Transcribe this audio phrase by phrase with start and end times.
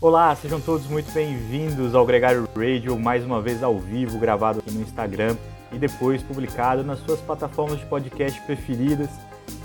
[0.00, 4.70] Olá, sejam todos muito bem-vindos ao Gregário Radio, mais uma vez ao vivo, gravado aqui
[4.70, 5.36] no Instagram
[5.72, 9.10] e depois publicado nas suas plataformas de podcast preferidas.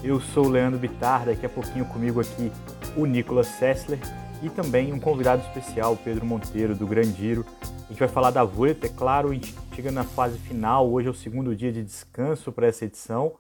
[0.04, 2.52] Eu sou o Leandro Bitar, daqui a pouquinho comigo aqui
[2.98, 4.00] o Nicolas Sessler
[4.42, 7.46] e também um convidado especial, Pedro Monteiro, do Grandiro.
[7.62, 11.10] A gente vai falar da Vuelta, é claro, a gente chega na fase final, hoje
[11.10, 13.36] é o segundo dia de descanso para essa edição.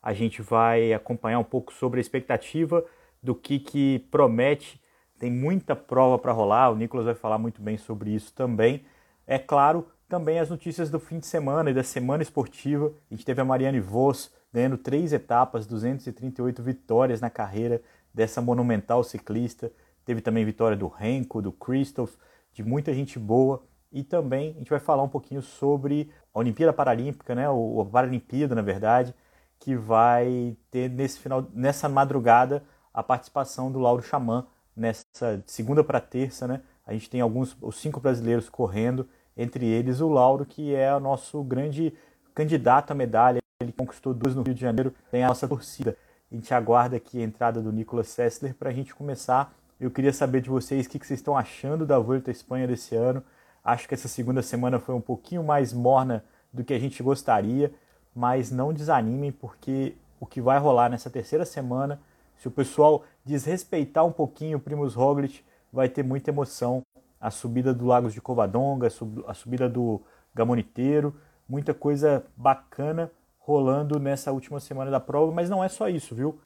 [0.00, 2.84] A gente vai acompanhar um pouco sobre a expectativa
[3.20, 4.80] do que, que promete.
[5.18, 8.84] Tem muita prova para rolar, o Nicolas vai falar muito bem sobre isso também.
[9.26, 12.92] É claro, também as notícias do fim de semana e da semana esportiva.
[13.10, 17.82] A gente teve a Mariane Vos ganhando três etapas, 238 vitórias na carreira
[18.14, 19.72] dessa monumental ciclista.
[20.04, 22.14] Teve também vitória do Renko, do Christoph,
[22.52, 23.62] de muita gente boa.
[23.92, 27.48] E também a gente vai falar um pouquinho sobre a Olimpíada Paralímpica, né?
[27.50, 29.14] O, a Paralimpíada, na verdade,
[29.58, 32.62] que vai ter nesse final, nessa madrugada
[32.92, 34.46] a participação do Lauro Xamã
[34.76, 36.60] nessa segunda para terça, né?
[36.86, 41.00] A gente tem alguns os cinco brasileiros correndo, entre eles o Lauro, que é o
[41.00, 41.92] nosso grande
[42.34, 43.40] candidato à medalha.
[43.60, 45.96] Ele conquistou duas no Rio de Janeiro, tem a nossa torcida.
[46.30, 50.12] A gente aguarda aqui a entrada do Nicolas Sessler para a gente começar eu queria
[50.12, 53.22] saber de vocês o que vocês estão achando da Volta à Espanha desse ano.
[53.62, 57.70] Acho que essa segunda semana foi um pouquinho mais morna do que a gente gostaria,
[58.14, 62.00] mas não desanimem, porque o que vai rolar nessa terceira semana,
[62.36, 65.42] se o pessoal desrespeitar um pouquinho o Primus Roglic,
[65.72, 66.82] vai ter muita emoção.
[67.20, 68.88] A subida do Lagos de Covadonga,
[69.26, 70.02] a subida do
[70.34, 76.14] Gamoniteiro, muita coisa bacana rolando nessa última semana da prova, mas não é só isso,
[76.14, 76.40] viu?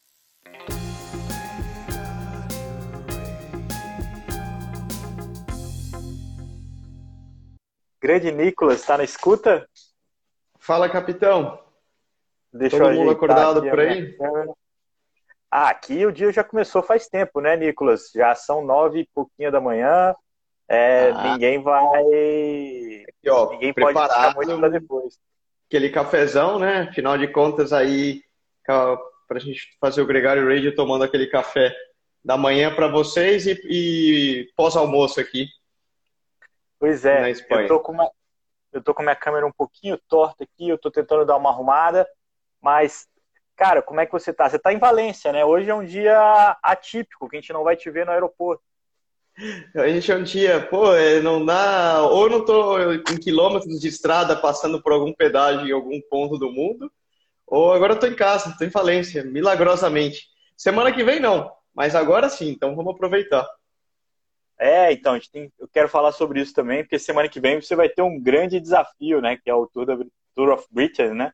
[8.00, 9.68] Grande Nicolas, está na escuta?
[10.58, 11.58] Fala, capitão.
[12.52, 14.16] Deixa Todo mundo acordado por aí?
[15.50, 18.10] Ah, aqui o dia já começou faz tempo, né, Nicolas?
[18.14, 20.14] Já são nove e pouquinho da manhã.
[20.68, 21.32] É, ah.
[21.32, 21.84] Ninguém vai.
[21.88, 25.18] Aqui, ó, ninguém pode ficar muito para depois.
[25.66, 26.88] Aquele cafezão, né?
[26.90, 28.22] Afinal de contas, aí,
[28.64, 31.74] para a gente fazer o Gregário Radio tomando aquele café
[32.24, 35.48] da manhã para vocês e, e pós-almoço aqui.
[36.78, 38.10] Pois é, eu tô, com uma,
[38.72, 41.50] eu tô com a minha câmera um pouquinho torta aqui, eu tô tentando dar uma
[41.50, 42.08] arrumada,
[42.60, 43.06] mas,
[43.60, 44.48] cara, como é que você tá?
[44.48, 45.44] Você tá em Valência, né?
[45.44, 48.62] Hoje é um dia atípico, que a gente não vai te ver no aeroporto.
[49.76, 52.02] A gente é um dia, pô, é, não dá.
[52.04, 56.50] Ou não tô em quilômetros de estrada passando por algum pedágio em algum ponto do
[56.50, 56.90] mundo,
[57.46, 60.28] ou agora eu tô em casa, tô em Valência, milagrosamente.
[60.56, 63.46] Semana que vem não, mas agora sim, então vamos aproveitar.
[64.58, 67.60] É, então, a gente tem, eu quero falar sobre isso também, porque semana que vem
[67.60, 69.36] você vai ter um grande desafio, né?
[69.36, 69.98] Que é o Tour, da,
[70.34, 71.32] Tour of Britain, né?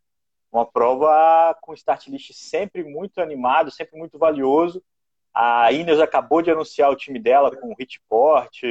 [0.57, 4.83] Uma prova com start list sempre muito animado, sempre muito valioso.
[5.35, 8.63] A Ineos acabou de anunciar o time dela com o Hitport,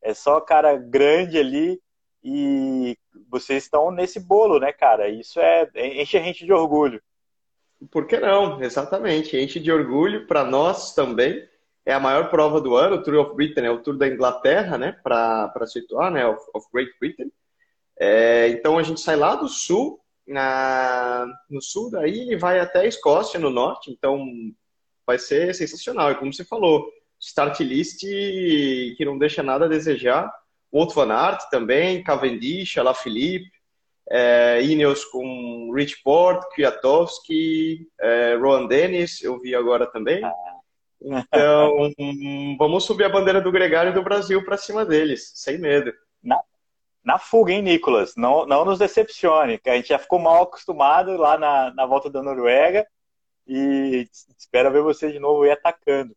[0.00, 1.80] é só cara grande ali
[2.22, 2.96] e
[3.28, 5.08] vocês estão nesse bolo, né, cara?
[5.08, 7.02] Isso é enche a gente de orgulho.
[7.90, 8.62] Por que não?
[8.62, 11.44] Exatamente, enche de orgulho para nós também
[11.84, 14.78] é a maior prova do ano, o Tour of Britain é o Tour da Inglaterra,
[14.78, 17.30] né, para situar, né, of, of Great Britain.
[17.98, 22.80] É, então a gente sai lá do sul, na, no sul daí e vai até
[22.80, 24.26] a Escócia, no norte, então
[25.06, 26.12] vai ser sensacional.
[26.12, 26.90] E como você falou,
[27.20, 30.32] start list que não deixa nada a desejar.
[30.70, 33.50] Outro Van Aert também, Cavendish, Alaphilippe,
[34.10, 40.22] é, Ineos com Rich Port, Kwiatkowski, é, Rowan Dennis, eu vi agora também.
[41.00, 41.90] Então,
[42.58, 45.92] vamos subir a bandeira do Gregário do Brasil para cima deles, sem medo.
[46.22, 46.40] Na,
[47.04, 48.14] na fuga, hein, Nicolas?
[48.16, 52.08] Não, não nos decepcione, que a gente já ficou mal acostumado lá na, na volta
[52.08, 52.86] da Noruega
[53.46, 56.16] e espera ver você de novo aí atacando.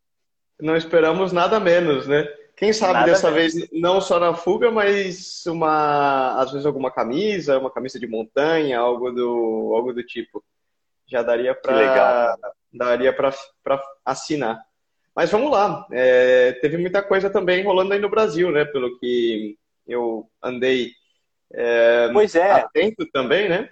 [0.60, 2.28] Não esperamos nada menos, né?
[2.56, 3.54] Quem sabe nada dessa menos.
[3.54, 8.80] vez não só na fuga, mas uma às vezes alguma camisa, uma camisa de montanha,
[8.80, 10.44] algo do algo do tipo.
[11.06, 12.36] Já daria para
[12.74, 13.32] daria para
[14.04, 14.60] assinar.
[15.16, 15.86] Mas vamos lá.
[15.92, 18.66] É, teve muita coisa também rolando aí no Brasil, né?
[18.66, 19.58] Pelo que
[19.88, 20.92] eu andei
[21.54, 22.52] é, pois é.
[22.52, 23.70] atento também, né?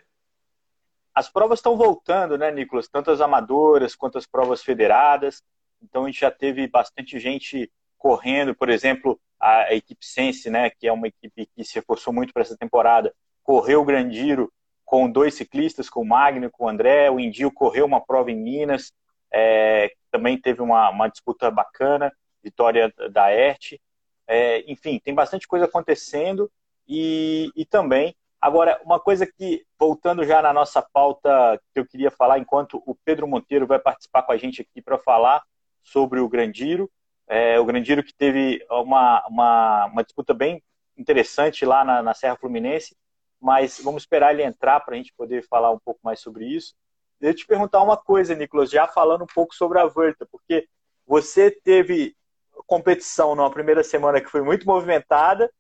[1.13, 2.87] As provas estão voltando, né, Nicolas?
[2.87, 5.43] Tanto as amadoras quanto as provas federadas.
[5.81, 10.87] Então a gente já teve bastante gente correndo, por exemplo, a, equipe Sense, né, que
[10.87, 13.13] é uma equipe que se reforçou muito para essa temporada,
[13.43, 14.51] correu o Grandiro
[14.83, 17.09] com dois ciclistas, com o Magno e com o André.
[17.09, 18.93] O Indio correu uma prova em Minas,
[19.33, 22.11] é, também teve uma, uma, disputa bacana,
[22.43, 23.79] vitória da ERT.
[24.27, 26.51] É, enfim, tem bastante coisa acontecendo
[26.87, 28.15] e, e também.
[28.41, 32.95] Agora, uma coisa que, voltando já na nossa pauta, que eu queria falar, enquanto o
[33.05, 35.43] Pedro Monteiro vai participar com a gente aqui para falar
[35.83, 36.89] sobre o Grandiro,
[37.27, 40.61] É, o Grandiro que teve uma, uma, uma disputa bem
[40.95, 42.95] interessante lá na, na Serra Fluminense,
[43.41, 46.75] mas vamos esperar ele entrar para a gente poder falar um pouco mais sobre isso.
[47.19, 50.67] Deixa eu te perguntar uma coisa, Nicolas, já falando um pouco sobre a Verta, porque
[51.07, 52.15] você teve
[52.65, 55.51] competição numa primeira semana que foi muito movimentada,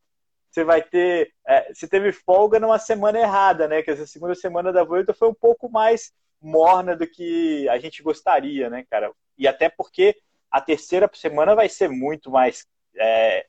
[0.49, 1.31] você vai ter.
[1.45, 3.81] É, você teve folga numa semana errada, né?
[3.81, 8.01] Que essa segunda semana da Volta foi um pouco mais morna do que a gente
[8.01, 9.11] gostaria, né, cara?
[9.37, 10.15] E até porque
[10.49, 12.65] a terceira semana vai ser muito mais
[12.97, 13.45] é,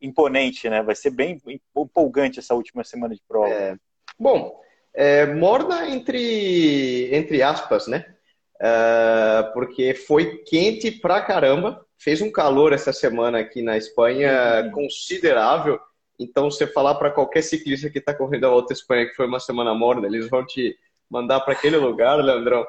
[0.00, 0.82] imponente, né?
[0.82, 1.40] Vai ser bem
[1.76, 3.52] empolgante essa última semana de prova.
[3.52, 3.76] É,
[4.18, 4.58] bom,
[4.94, 8.16] é, morna entre, entre aspas, né?
[8.56, 11.85] Uh, porque foi quente pra caramba.
[11.98, 14.70] Fez um calor essa semana aqui na Espanha uhum.
[14.72, 15.80] considerável.
[16.18, 19.26] Então, você falar para qualquer ciclista que está correndo a Volta à Espanha que foi
[19.26, 20.76] uma semana morna, eles vão te
[21.10, 22.66] mandar para aquele lugar, Leandrão.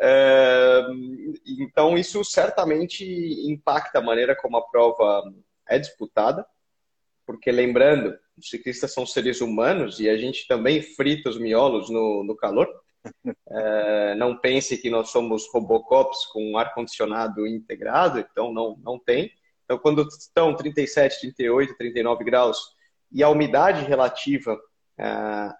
[0.00, 0.82] É,
[1.46, 3.04] então, isso certamente
[3.48, 5.22] impacta a maneira como a prova
[5.68, 6.46] é disputada,
[7.26, 12.22] porque lembrando, os ciclistas são seres humanos e a gente também frita os miolos no,
[12.24, 12.68] no calor.
[13.48, 19.30] É, não pense que nós somos Robocops com ar-condicionado integrado, então não, não tem.
[19.64, 22.58] Então, quando estão 37, 38, 39 graus
[23.10, 24.58] e a umidade relativa
[24.98, 25.04] é,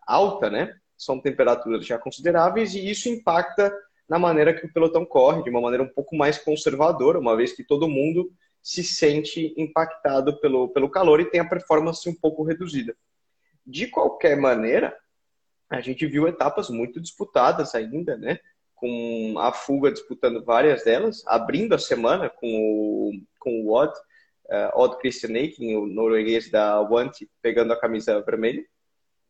[0.06, 3.72] alta, né, são temperaturas já consideráveis e isso impacta
[4.08, 7.52] na maneira que o pelotão corre, de uma maneira um pouco mais conservadora, uma vez
[7.52, 8.30] que todo mundo
[8.62, 12.96] se sente impactado pelo, pelo calor e tem a performance um pouco reduzida.
[13.66, 14.94] De qualquer maneira,
[15.70, 18.38] a gente viu etapas muito disputadas ainda, né?
[18.74, 23.92] Com a fuga disputando várias delas, abrindo a semana com o, com o Odd,
[24.46, 28.64] uh, Odd Christian Eiking, o norueguês da Want, pegando a camisa vermelha.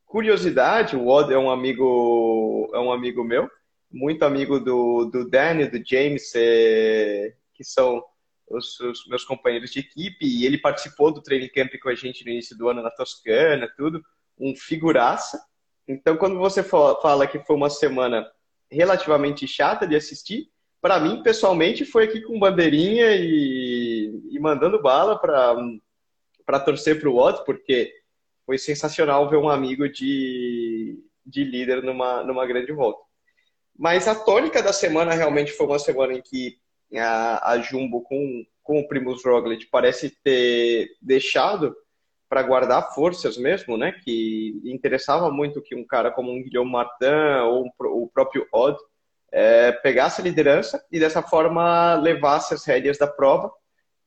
[0.04, 3.48] Curiosidade, o Odd é um amigo, é um amigo meu,
[3.90, 8.02] muito amigo do, do Danny, do James, é, que são
[8.48, 12.24] os, os, meus companheiros de equipe, e ele participou do training camp com a gente
[12.24, 14.02] no início do ano na Toscana, tudo,
[14.38, 15.40] um figuraça.
[15.86, 18.26] Então, quando você fala que foi uma semana
[18.70, 20.48] relativamente chata de assistir,
[20.80, 27.14] para mim, pessoalmente, foi aqui com bandeirinha e, e mandando bala para torcer para o
[27.14, 27.92] Watts, porque
[28.44, 33.00] foi sensacional ver um amigo de, de líder numa, numa grande volta.
[33.76, 36.58] Mas a tônica da semana realmente foi uma semana em que
[36.94, 41.74] a, a Jumbo com, com o Primus Roglic parece ter deixado
[42.34, 43.92] para guardar forças mesmo, né?
[43.92, 47.04] Que interessava muito que um cara como um Guilherme Martin
[47.44, 48.76] ou o próprio Odd
[49.30, 53.52] é, pegasse a liderança e dessa forma levasse as rédeas da prova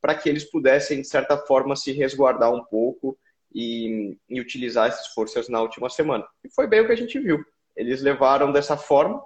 [0.01, 3.17] para que eles pudessem, de certa forma, se resguardar um pouco
[3.55, 6.27] e, e utilizar essas forças na última semana.
[6.43, 7.39] E foi bem o que a gente viu.
[7.77, 9.23] Eles levaram dessa forma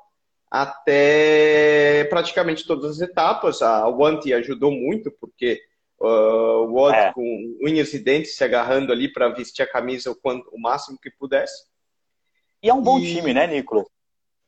[0.52, 3.64] até praticamente todas as etapas.
[3.64, 5.60] A Wanty ajudou muito, porque
[6.02, 7.14] uh, o Odd é.
[7.14, 10.98] com unhas e dentes se agarrando ali para vestir a camisa o, quanto, o máximo
[11.02, 11.66] que pudesse.
[12.62, 13.14] E é um bom e...
[13.14, 13.86] time, né, Nicolas?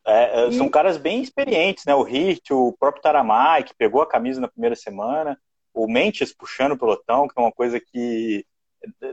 [0.05, 0.51] É, é.
[0.51, 1.95] São caras bem experientes, né?
[1.95, 5.39] O Hirt, o próprio Taramai, que pegou a camisa na primeira semana,
[5.73, 8.45] o Mentes puxando o pelotão, que é uma coisa que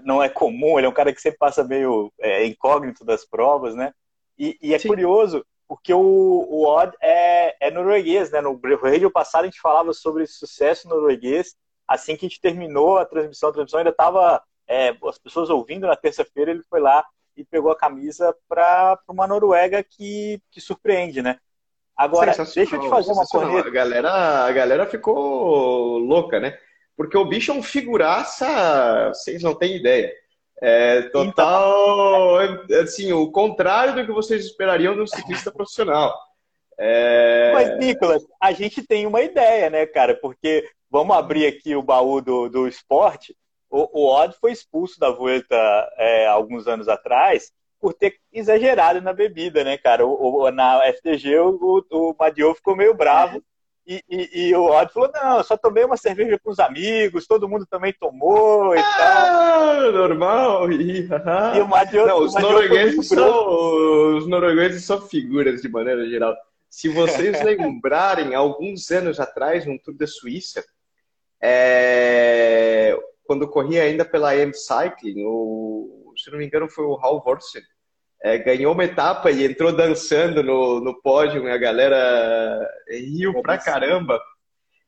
[0.04, 3.74] não é comum, ele é um cara que sempre passa meio é, incógnito das provas,
[3.74, 3.92] né?
[4.36, 4.88] E, e é Sim.
[4.88, 8.40] curioso, porque o, o Odd é, é norueguês, né?
[8.40, 11.54] No vídeo passado a gente falava sobre sucesso norueguês.
[11.90, 15.88] Assim que a gente terminou a transmissão, a transmissão ainda estava é, as pessoas ouvindo
[15.88, 17.04] na terça-feira, ele foi lá
[17.36, 21.38] e pegou a camisa para uma Noruega que, que surpreende, né?
[21.96, 23.66] Agora, deixa eu te fazer uma coisa.
[23.66, 24.12] A galera,
[24.44, 26.56] a galera ficou louca, né?
[26.96, 30.12] Porque o bicho é um figuraça, vocês não têm ideia.
[30.62, 36.16] É total, então, assim, o contrário do que vocês esperariam de um ciclista profissional.
[36.82, 37.52] É...
[37.52, 40.14] Mas, Nicolas, a gente tem uma ideia, né, cara?
[40.14, 43.36] Porque vamos abrir aqui o baú do, do esporte.
[43.68, 45.54] O, o Odd foi expulso da Vuelta
[45.98, 50.06] é, alguns anos atrás por ter exagerado na bebida, né, cara?
[50.06, 53.42] O, o na FTG o, o, o ficou meio bravo
[53.86, 57.26] e, e, e, o Odd falou: não, eu só tomei uma cerveja com os amigos,
[57.26, 59.92] todo mundo também tomou e ah, tal.
[59.92, 60.68] Normal.
[60.80, 61.08] E,
[61.56, 66.34] e o Madio, não, os, noruegueses são, os noruegueses são figuras de maneira geral.
[66.70, 70.64] Se vocês lembrarem, alguns anos atrás, no Tour da Suíça,
[71.42, 77.20] é, quando corria ainda pela AM Cycling, o, se não me engano foi o Hal
[77.22, 77.62] Vorsen,
[78.22, 83.58] é, ganhou uma etapa e entrou dançando no, no pódio e a galera riu pra
[83.58, 84.20] caramba.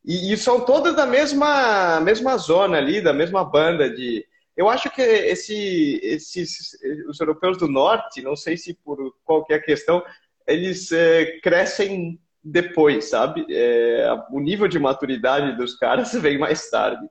[0.04, 4.24] E, e, são todas da mesma, mesma zona ali, da mesma banda de.
[4.54, 6.76] Eu acho que esse, esses,
[7.08, 10.02] os europeus do norte, não sei se por qualquer questão,
[10.52, 13.46] eles é, crescem depois, sabe?
[13.50, 17.06] É, o nível de maturidade dos caras vem mais tarde.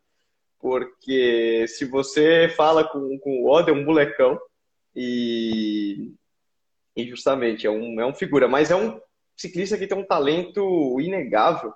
[0.60, 4.40] porque se você fala com, com o Oda, é um molecão,
[4.96, 6.14] e,
[6.96, 9.00] e justamente é um, é um figura, mas é um
[9.36, 11.74] ciclista que tem um talento inegável,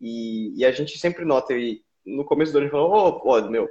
[0.00, 3.50] e, e a gente sempre nota, e no começo do ano falou, ô, oh, Oda,
[3.50, 3.68] meu,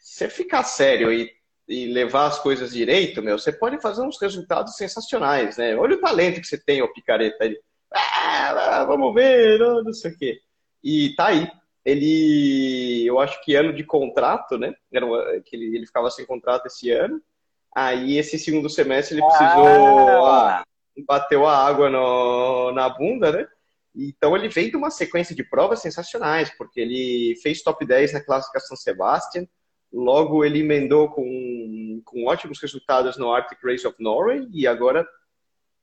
[0.00, 1.30] você ficar sério e,
[1.68, 5.76] e levar as coisas direito, meu, você pode fazer uns resultados sensacionais, né?
[5.76, 7.44] Olha o talento que você tem, ô picareta.
[7.44, 7.58] Ele,
[7.92, 10.40] ah, vamos ver, não, não sei o quê.
[10.82, 11.48] E tá aí,
[11.84, 14.74] ele, eu acho que ano de contrato, né?
[14.92, 15.06] Era
[15.42, 17.20] que ele, ele ficava sem contrato esse ano.
[17.74, 20.62] Aí esse segundo semestre ele precisou ah.
[21.06, 23.46] bateu a água no, na bunda, né?
[23.94, 28.24] Então ele veio de uma sequência de provas sensacionais, porque ele fez top 10 na
[28.24, 29.46] classificação Sebastian,
[29.92, 35.06] logo ele emendou com, com ótimos resultados no Arctic Race of Norway e agora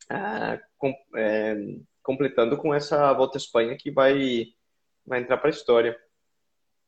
[0.09, 1.55] ah, com, é,
[2.01, 4.47] completando com essa volta à Espanha que vai
[5.05, 5.97] vai entrar para a história.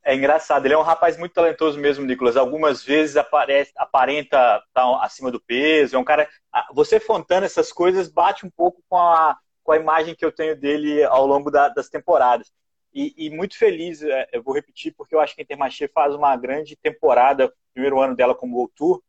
[0.04, 2.36] É engraçado, ele é um rapaz muito talentoso mesmo, Nicolas.
[2.36, 5.96] Algumas vezes aparece, aparenta estar tá acima do peso.
[5.96, 6.28] É um cara.
[6.74, 10.60] Você fontando essas coisas bate um pouco com a, com a imagem que eu tenho
[10.60, 12.52] dele ao longo da, das temporadas.
[12.94, 16.14] E, e, muito feliz, é, eu vou repetir, porque eu acho que a Intermarché faz
[16.14, 19.02] uma grande temporada, primeiro ano dela como World Tour,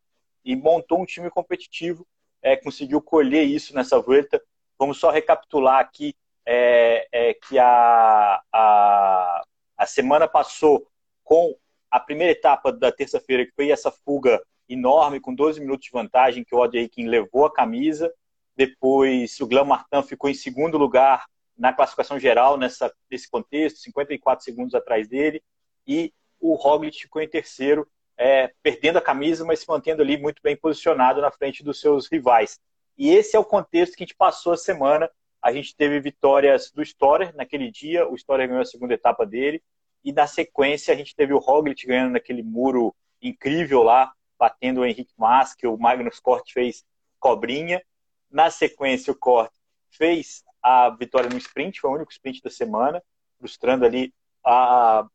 [0.45, 2.07] e montou um time competitivo,
[2.41, 4.43] é, conseguiu colher isso nessa volta.
[4.79, 6.15] Vamos só recapitular aqui
[6.47, 9.45] é, é, que a, a,
[9.77, 10.87] a semana passou
[11.25, 11.57] com
[11.91, 16.45] a primeira etapa da terça-feira, que foi essa fuga enorme, com 12 minutos de vantagem,
[16.45, 18.13] que o Odd Aikin levou a camisa.
[18.57, 24.45] Depois, o Glam Martin ficou em segundo lugar na classificação geral nessa, nesse contexto, 54
[24.45, 25.43] segundos atrás dele.
[25.87, 30.41] E o Roglic ficou em terceiro, é, perdendo a camisa, mas se mantendo ali muito
[30.43, 32.59] bem posicionado na frente dos seus rivais.
[32.97, 35.11] E esse é o contexto que a gente passou a semana
[35.43, 39.61] a gente teve vitórias do Storer naquele dia, o Storer ganhou a segunda etapa dele,
[40.05, 44.87] e na sequência a gente teve o Roglic ganhando naquele muro incrível lá, batendo o
[44.87, 46.85] Henrique Mas, que o Magnus Cort fez
[47.19, 47.83] cobrinha.
[48.31, 49.53] Na sequência, o Cort
[49.91, 53.03] fez a vitória no sprint, foi o único sprint da semana,
[53.39, 54.13] frustrando ali
[54.45, 55.07] a.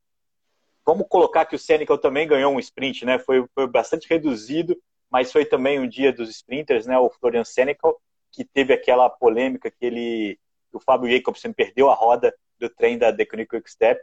[0.86, 3.20] Vamos colocar que o Senecal também ganhou um sprint, né?
[3.20, 4.78] Foi, foi bastante reduzido,
[5.10, 6.98] mas foi também um dia dos sprinters, né?
[6.98, 8.00] O Florian Senecal
[8.32, 10.40] que teve aquela polêmica que ele,
[10.72, 14.02] o Fábio Jacobsen perdeu a roda do trem da Deconic Quick Step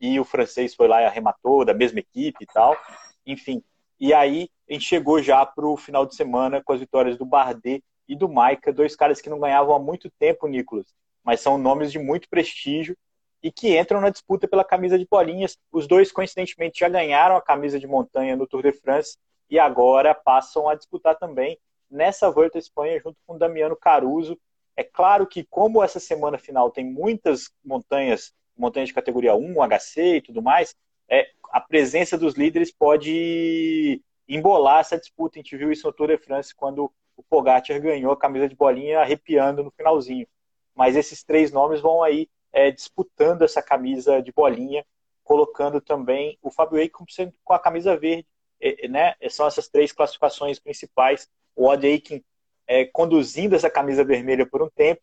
[0.00, 2.76] e o francês foi lá e arrematou da mesma equipe e tal.
[3.24, 3.62] Enfim,
[3.98, 7.24] e aí a gente chegou já para o final de semana com as vitórias do
[7.24, 10.86] Bardet e do Maica, dois caras que não ganhavam há muito tempo, Nicolas,
[11.24, 12.96] mas são nomes de muito prestígio
[13.42, 15.56] e que entram na disputa pela camisa de bolinhas.
[15.70, 19.16] Os dois, coincidentemente, já ganharam a camisa de montanha no Tour de France
[19.48, 21.58] e agora passam a disputar também
[21.90, 24.38] nessa Volta à Espanha junto com Damiano Caruso.
[24.76, 30.16] É claro que, como essa semana final tem muitas montanhas, montanhas de categoria 1, HC
[30.16, 30.74] e tudo mais,
[31.08, 35.38] é, a presença dos líderes pode embolar essa disputa.
[35.38, 38.54] A gente viu isso no Tour de France quando o Pogacar ganhou a camisa de
[38.54, 40.26] bolinha arrepiando no finalzinho.
[40.74, 44.84] Mas esses três nomes vão aí é, disputando essa camisa de bolinha,
[45.24, 48.26] colocando também o Fabio Eichel com a camisa verde.
[48.60, 49.14] É, né?
[49.28, 52.22] São essas três classificações principais o Odd Aiken
[52.66, 55.00] é, conduzindo essa camisa vermelha por um tempo.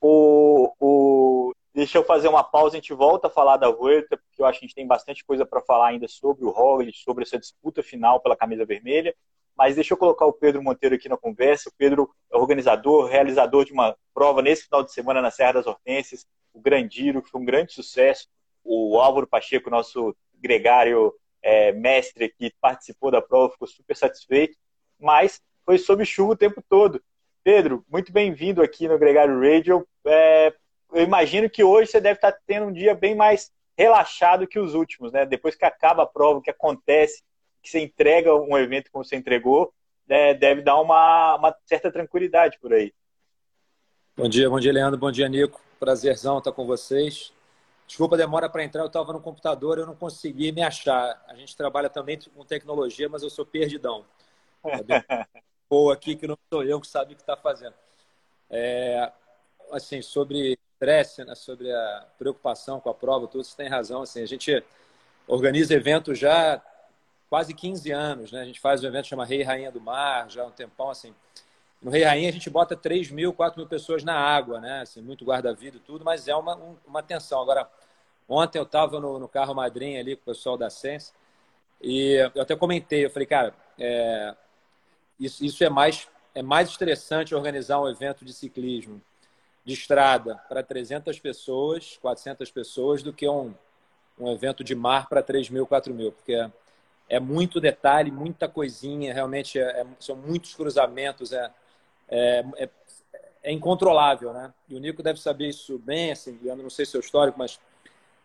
[0.00, 4.42] O, o, deixa eu fazer uma pausa, a gente volta a falar da Vuelta, porque
[4.42, 7.24] eu acho que a gente tem bastante coisa para falar ainda sobre o Roglic, sobre
[7.24, 9.14] essa disputa final pela camisa vermelha.
[9.56, 11.68] Mas deixa eu colocar o Pedro Monteiro aqui na conversa.
[11.68, 15.66] O Pedro é organizador, realizador de uma prova nesse final de semana na Serra das
[15.66, 18.28] Hortênsias, o Grandiro, que foi um grande sucesso.
[18.64, 24.56] O Álvaro Pacheco, nosso gregário é, mestre que participou da prova, ficou super satisfeito.
[24.98, 27.02] Mas foi sob chuva o tempo todo.
[27.42, 29.86] Pedro, muito bem-vindo aqui no Gregário Radio.
[30.06, 30.52] É,
[30.92, 34.74] eu imagino que hoje você deve estar tendo um dia bem mais relaxado que os
[34.74, 35.26] últimos, né?
[35.26, 37.22] Depois que acaba a prova, que acontece,
[37.64, 39.72] que você entrega um evento como você entregou,
[40.06, 42.92] né, deve dar uma, uma certa tranquilidade por aí.
[44.14, 45.00] Bom dia, bom dia, Leandro.
[45.00, 45.60] Bom dia, Nico.
[45.80, 47.32] Prazerzão estar com vocês.
[47.86, 51.22] Desculpa a demora para entrar, eu estava no computador, eu não consegui me achar.
[51.26, 54.04] A gente trabalha também com tecnologia, mas eu sou perdidão.
[55.68, 57.74] boa aqui que não sou eu que sabe o que está fazendo.
[58.50, 59.10] É,
[59.72, 64.02] assim, sobre estresse, né, sobre a preocupação com a prova, você tem razão.
[64.02, 64.62] Assim, a gente
[65.26, 66.62] organiza eventos já
[67.34, 68.42] quase 15 anos, né?
[68.42, 70.52] A gente faz um evento que chama Rei e Rainha do Mar, já há um
[70.52, 71.12] tempão, assim.
[71.82, 74.82] No Rei e Rainha a gente bota 3 mil, 4 mil pessoas na água, né?
[74.82, 76.54] Assim, muito guarda-vida e tudo, mas é uma,
[76.86, 77.42] uma tensão.
[77.42, 77.68] Agora,
[78.28, 81.12] ontem eu estava no, no, carro madrinha ali com o pessoal da Sense
[81.82, 84.32] e eu até comentei, eu falei, cara, é,
[85.18, 89.02] isso, isso é mais é mais estressante organizar um evento de ciclismo
[89.64, 93.52] de estrada para 300 pessoas, 400 pessoas, do que um,
[94.20, 96.48] um evento de mar para 3 mil, 4 mil, porque
[97.08, 101.50] é muito detalhe, muita coisinha, realmente é, é, são muitos cruzamentos, é,
[102.08, 102.68] é, é,
[103.42, 104.52] é, incontrolável, né?
[104.68, 107.60] E o Nico deve saber isso bem, assim, eu não sei seu histórico, mas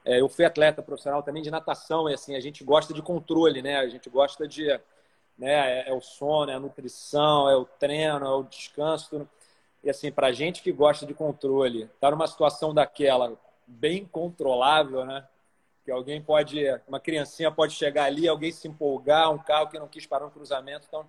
[0.05, 3.61] é, eu fui atleta profissional também de natação, e assim, a gente gosta de controle,
[3.61, 3.77] né?
[3.77, 4.67] A gente gosta de,
[5.37, 9.29] né, é, é o sono, é a nutrição, é o treino, é o descanso, tudo.
[9.83, 15.05] E assim, para gente que gosta de controle, estar tá numa situação daquela bem controlável,
[15.05, 15.25] né?
[15.89, 19.87] Que alguém pode, uma criancinha pode chegar ali, alguém se empolgar, um carro que não
[19.87, 20.85] quis parar no cruzamento.
[20.87, 21.03] Então,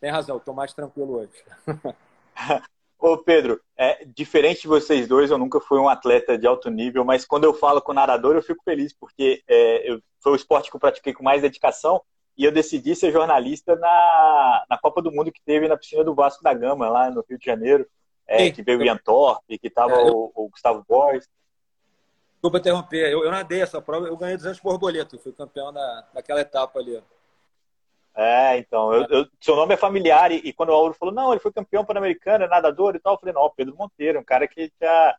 [0.00, 1.44] tem razão, estou mais tranquilo hoje.
[2.98, 7.04] Ô Pedro, é, diferente de vocês dois, eu nunca fui um atleta de alto nível,
[7.04, 10.70] mas quando eu falo com nadador, eu fico feliz, porque é, eu, foi o esporte
[10.70, 12.00] que eu pratiquei com mais dedicação
[12.38, 16.14] e eu decidi ser jornalista na, na Copa do Mundo que teve na piscina do
[16.14, 17.86] Vasco da Gama, lá no Rio de Janeiro,
[18.26, 21.28] é, que veio o Ian Thorpe, que estava é, o, o, Gustavo Borges.
[22.42, 26.40] Desculpa interromper, eu, eu nadei essa prova, eu ganhei 200 borboletas, fui campeão da, daquela
[26.40, 27.00] etapa ali.
[28.16, 31.30] É, então, eu, eu, seu nome é familiar, e, e, quando o Auro falou, não,
[31.30, 34.48] ele foi campeão pan-americano, é nadador e tal, eu falei, não, Pedro Monteiro, um cara
[34.48, 35.16] que já,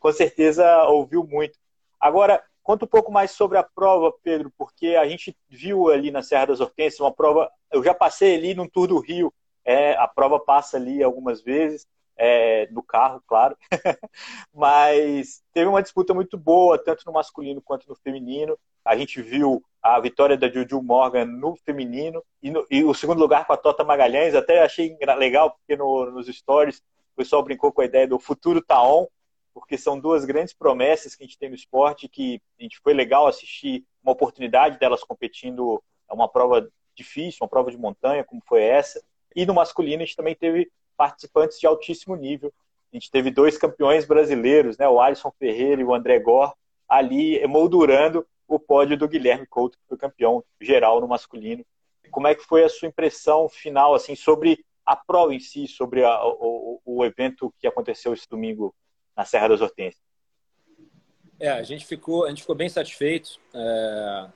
[0.00, 1.56] com certeza, ouviu muito.
[2.00, 6.20] Agora, conta um pouco mais sobre a prova, Pedro, porque a gente viu ali na
[6.20, 9.32] Serra das Hortênsias uma prova, eu já passei ali no Tour do Rio,
[9.64, 13.56] é, a prova passa ali algumas vezes, é, no carro, claro.
[14.54, 18.58] Mas teve uma disputa muito boa, tanto no masculino quanto no feminino.
[18.84, 23.18] A gente viu a vitória da Juju Morgan no feminino e, no, e o segundo
[23.18, 24.34] lugar com a Tota Magalhães.
[24.34, 28.62] Até achei legal, porque no, nos stories o pessoal brincou com a ideia do futuro
[28.62, 29.06] Taon,
[29.54, 32.92] porque são duas grandes promessas que a gente tem no esporte, que a gente foi
[32.92, 38.62] legal assistir uma oportunidade delas competindo uma prova difícil, uma prova de montanha, como foi
[38.62, 39.02] essa.
[39.34, 42.52] E no masculino a gente também teve participantes de altíssimo nível.
[42.92, 46.54] A gente teve dois campeões brasileiros, né, o Alisson Ferreira e o André Gor,
[46.88, 51.64] ali emoldurando o pódio do Guilherme Couto, que foi campeão geral no masculino.
[52.10, 56.04] Como é que foi a sua impressão final assim sobre a prova em si, sobre
[56.04, 58.72] a, o, o, evento que aconteceu esse domingo
[59.16, 60.00] na Serra das Hortênsias?
[61.40, 63.40] É, a gente ficou, a gente ficou bem satisfeito.
[63.52, 64.28] É,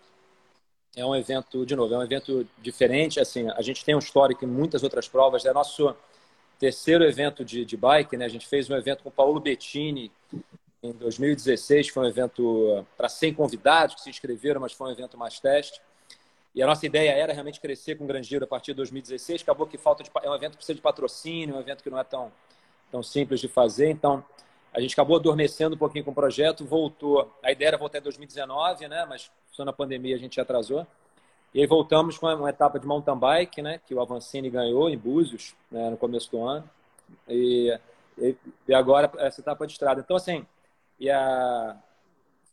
[0.97, 3.21] é um evento, de novo, é um evento diferente.
[3.21, 5.45] Assim, a gente tem um histórico em muitas outras provas.
[5.47, 5.95] É nosso
[6.61, 8.27] terceiro evento de, de bike, né?
[8.27, 10.13] A gente fez um evento com o Paulo Bettini
[10.83, 15.17] em 2016, foi um evento para 100 convidados que se inscreveram, mas foi um evento
[15.17, 15.81] mais teste.
[16.55, 19.41] E a nossa ideia era realmente crescer com o Grangeiro a partir de 2016.
[19.41, 21.99] Acabou que falta de, é um evento que precisa de patrocínio, um evento que não
[21.99, 22.31] é tão,
[22.91, 23.89] tão simples de fazer.
[23.89, 24.23] Então,
[24.73, 27.33] a gente acabou adormecendo um pouquinho com o projeto, voltou.
[27.43, 29.07] A ideia era voltar em 2019, né?
[29.09, 30.87] Mas só na pandemia a gente atrasou.
[31.53, 34.97] E aí voltamos com uma etapa de mountain bike, né, que o Avancini ganhou em
[34.97, 36.69] Búzios, né, no começo do ano.
[37.29, 37.77] E,
[38.17, 38.37] e,
[38.69, 40.01] e, agora essa etapa de estrada.
[40.01, 40.47] Então, assim,
[40.99, 41.77] e a,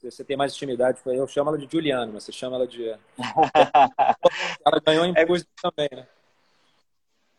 [0.01, 2.89] você tem mais intimidade com eu chamo ela de Juliana, mas você chama ela de.
[4.65, 6.07] ela ganhou em é Búzios também, né?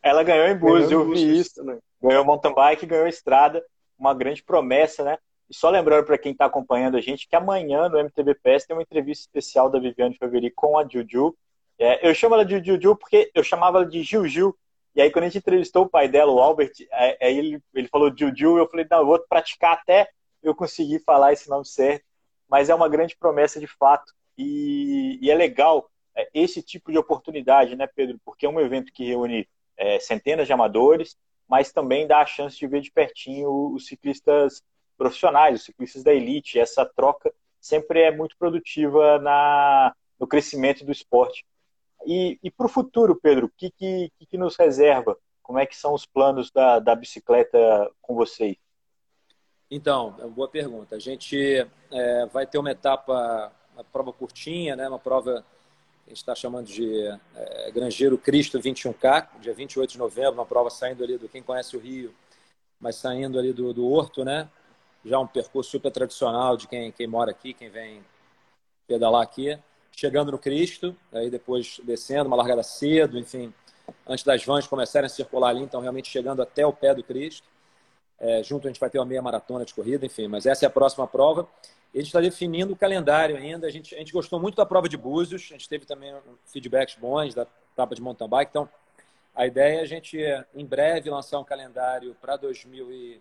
[0.03, 1.63] Ela ganhou em Búzios, eu vi isso.
[1.65, 1.79] Né?
[2.01, 3.65] Ganhou mountain bike, ganhou estrada,
[3.99, 5.19] uma grande promessa, né?
[5.51, 8.77] E só lembrando para quem está acompanhando a gente que amanhã no MTV PES tem
[8.77, 11.35] uma entrevista especial da Viviane Faveri com a Juju,
[11.79, 14.55] é, eu chamo ela de Juju porque eu chamava ela de Juju.
[14.95, 17.63] E aí, quando a gente entrevistou o pai dela, o Albert, aí é, é, ele,
[17.73, 20.09] ele falou Juju, eu falei, não, eu vou praticar até
[20.43, 22.05] eu conseguir falar esse nome certo.
[22.49, 24.13] Mas é uma grande promessa de fato.
[24.37, 28.19] E, e é legal é, esse tipo de oportunidade, né, Pedro?
[28.25, 31.17] Porque é um evento que reúne é, centenas de amadores,
[31.49, 34.63] mas também dá a chance de ver de pertinho os ciclistas
[34.97, 36.59] profissionais, os ciclistas da elite.
[36.59, 41.47] Essa troca sempre é muito produtiva na, no crescimento do esporte.
[42.07, 45.19] E, e para o futuro, Pedro, o que, que, que, nos reserva?
[45.43, 48.57] Como é que são os planos da, da bicicleta com vocês?
[49.71, 50.97] Então, é uma boa pergunta.
[50.97, 54.89] A gente é, vai ter uma etapa, uma prova curtinha, né?
[54.89, 55.45] uma prova
[56.05, 60.47] que a gente está chamando de é, Grangeiro Cristo 21K, dia 28 de novembro, uma
[60.47, 62.15] prova saindo ali do quem conhece o Rio,
[62.81, 64.49] mas saindo ali do, do Horto, né?
[65.05, 68.03] Já um percurso super tradicional de quem, quem mora aqui, quem vem
[68.87, 69.59] pedalar aqui
[69.99, 73.53] chegando no Cristo, aí depois descendo, uma largada cedo, enfim,
[74.07, 77.49] antes das vans começarem a circular ali, então realmente chegando até o pé do Cristo.
[78.21, 80.69] É, junto a gente vai ter uma meia maratona de corrida, enfim, mas essa é
[80.69, 81.49] a próxima prova.
[81.93, 83.67] E a gente está definindo o calendário ainda.
[83.67, 86.15] A gente, a gente gostou muito da prova de Búzios, a gente teve também
[86.47, 88.69] feedbacks bons da etapa de mountain bike, então
[89.35, 90.17] a ideia é a gente,
[90.55, 93.21] em breve, lançar um calendário para 2000 e...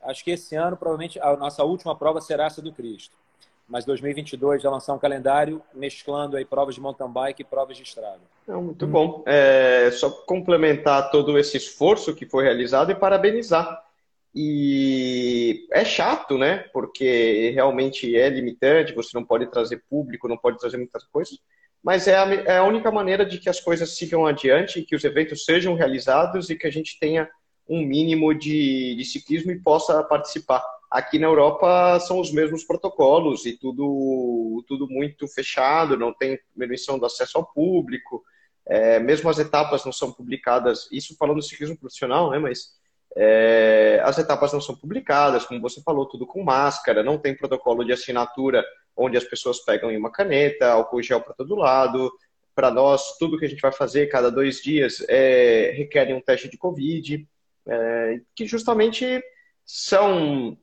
[0.00, 3.16] Acho que esse ano, provavelmente, a nossa última prova será essa do Cristo
[3.72, 7.82] mas 2022 já lançar um calendário mesclando aí provas de mountain bike e provas de
[7.82, 8.20] estrada.
[8.46, 9.24] Não, muito bom.
[9.26, 13.82] É só complementar todo esse esforço que foi realizado e parabenizar.
[14.34, 16.66] E é chato, né?
[16.70, 21.38] Porque realmente é limitante, você não pode trazer público, não pode trazer muitas coisas.
[21.82, 25.02] mas é a, é a única maneira de que as coisas sigam adiante, que os
[25.02, 27.26] eventos sejam realizados e que a gente tenha
[27.68, 30.62] um mínimo de, de ciclismo e possa participar.
[30.90, 36.98] Aqui na Europa são os mesmos protocolos e tudo, tudo muito fechado, não tem permissão
[36.98, 38.22] do acesso ao público,
[38.66, 42.74] é, mesmo as etapas não são publicadas, isso falando do ciclismo profissional, né, mas
[43.16, 47.84] é, as etapas não são publicadas, como você falou, tudo com máscara, não tem protocolo
[47.84, 48.64] de assinatura
[48.96, 52.12] onde as pessoas pegam em uma caneta, álcool gel para todo lado.
[52.54, 56.50] Para nós, tudo que a gente vai fazer cada dois dias é, requer um teste
[56.50, 57.26] de Covid,
[57.66, 59.22] é, que justamente
[59.64, 60.56] são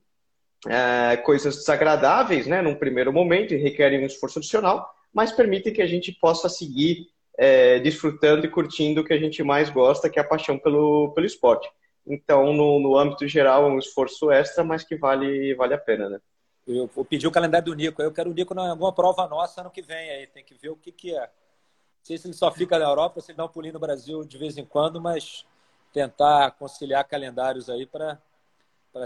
[0.68, 5.82] é, coisas desagradáveis, né, num primeiro momento, e requerem um esforço adicional, mas permitem que
[5.82, 7.08] a gente possa seguir
[7.38, 11.14] é, desfrutando e curtindo o que a gente mais gosta, que é a paixão pelo,
[11.14, 11.70] pelo esporte.
[12.06, 16.10] Então, no, no âmbito geral, é um esforço extra, mas que vale, vale a pena,
[16.10, 16.20] né?
[16.68, 18.02] Eu vou pedir o calendário do Nico.
[18.02, 20.28] Eu quero o Nico em alguma prova nossa ano que vem aí.
[20.28, 21.22] Tem que ver o que, que é.
[21.22, 24.24] Não sei se ele só fica na Europa, se ele dá um pulinho no Brasil
[24.24, 25.46] de vez em quando, mas
[25.94, 28.18] tentar conciliar calendários aí para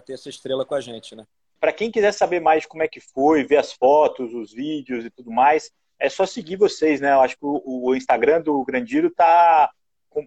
[0.06, 1.26] ter essa estrela com a gente, né?
[1.60, 5.10] Para quem quiser saber mais como é que foi, ver as fotos, os vídeos e
[5.10, 7.14] tudo mais, é só seguir vocês, né?
[7.14, 9.72] Eu acho que o, o Instagram do Grandiro tá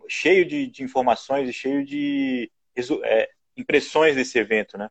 [0.09, 2.51] cheio de, de informações e cheio de
[3.05, 4.89] é, impressões desse evento, né?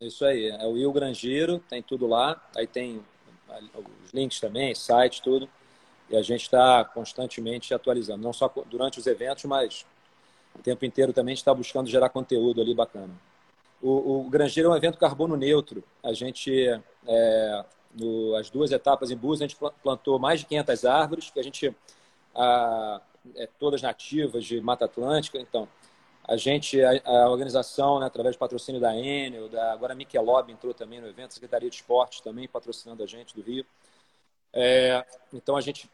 [0.00, 3.04] Isso aí, é o Will Grangeiro, tem tudo lá, aí tem
[4.04, 5.48] os links também, site, tudo.
[6.08, 9.86] E a gente está constantemente atualizando, não só durante os eventos, mas
[10.58, 13.12] o tempo inteiro também está buscando gerar conteúdo ali bacana.
[13.82, 15.82] O, o Grangeiro é um evento carbono neutro.
[16.02, 16.52] A gente,
[17.06, 21.40] é, no, as duas etapas em Búzios, a gente plantou mais de 500 árvores, que
[21.40, 21.74] a gente,
[22.34, 23.00] a,
[23.36, 25.38] é, todas nativas de Mata Atlântica.
[25.38, 25.66] Então,
[26.24, 30.52] a gente, a, a organização, né, através do patrocínio da Enel, da, agora a Michelob
[30.52, 33.64] entrou também no evento, a Secretaria de Esportes também patrocinando a gente do Rio.
[34.52, 35.88] É, então a gente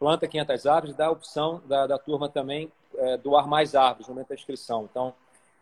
[0.00, 4.14] planta 500 árvores, dá a opção da, da turma também é, doar mais árvores no
[4.14, 4.88] momento da inscrição.
[4.90, 5.14] Então,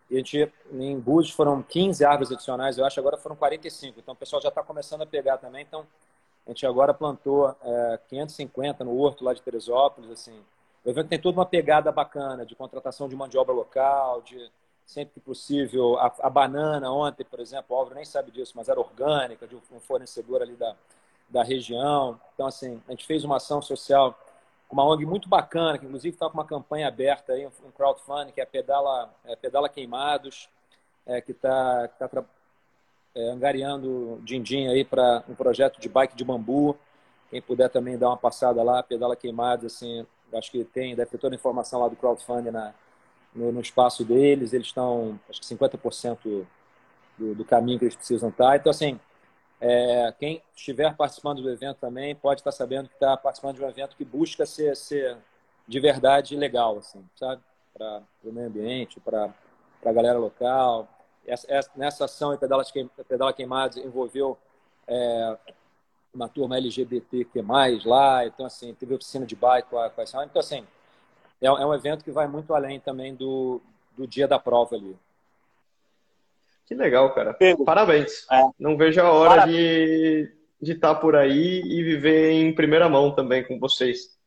[0.09, 3.99] a gente, em Búzios foram 15 árvores adicionais, eu acho, agora foram 45.
[3.99, 5.61] Então, o pessoal já está começando a pegar também.
[5.61, 5.85] Então,
[6.47, 10.41] a gente agora plantou é, 550 no Horto lá de Teresópolis, assim,
[10.85, 14.49] o evento tem toda uma pegada bacana de contratação de mão de obra local, de
[14.85, 15.99] sempre que possível.
[15.99, 19.55] A, a banana ontem, por exemplo, o Álvaro nem sabe disso, mas era orgânica, de
[19.55, 20.75] um fornecedor ali da,
[21.29, 22.19] da região.
[22.33, 24.17] Então, assim, a gente fez uma ação social
[24.69, 28.31] com uma ONG muito bacana, que inclusive está com uma campanha aberta aí, um crowdfunding,
[28.31, 30.47] que é Pedala, é Pedala Queimados,
[31.07, 32.07] é, que está tá,
[33.15, 36.77] é, angariando din-din aí para um projeto de bike de bambu.
[37.31, 41.17] Quem puder também dar uma passada lá, Pedala Queimados, assim, acho que tem, deve ter
[41.17, 42.71] toda a informação lá do crowdfunding na,
[43.33, 44.53] no, no espaço deles.
[44.53, 46.45] Eles estão, acho que 50%
[47.17, 48.55] do, do caminho que eles precisam estar.
[48.55, 48.99] Então, assim,
[49.61, 53.69] é, quem estiver participando do evento também pode estar sabendo que está participando de um
[53.69, 55.17] evento que busca ser, ser
[55.67, 57.41] de verdade legal, assim, sabe?
[57.73, 59.33] Para o meio ambiente, para
[59.85, 60.87] a galera local.
[61.27, 62.63] Essa, essa, nessa ação, Pedala,
[63.07, 64.37] Pedala Queimados envolveu
[64.87, 65.37] é,
[66.13, 70.01] uma turma LGBT que mais lá, então assim, teve oficina de bike com a, com
[70.01, 70.65] a então assim,
[71.41, 73.61] é, é, um evento que vai muito além também do,
[73.95, 74.97] do dia da prova ali.
[76.69, 77.33] Que legal, cara.
[77.33, 78.25] Pedro, Parabéns.
[78.31, 78.41] É.
[78.57, 79.57] Não vejo a hora Parabéns.
[79.57, 84.17] de de estar tá por aí e viver em primeira mão também com vocês.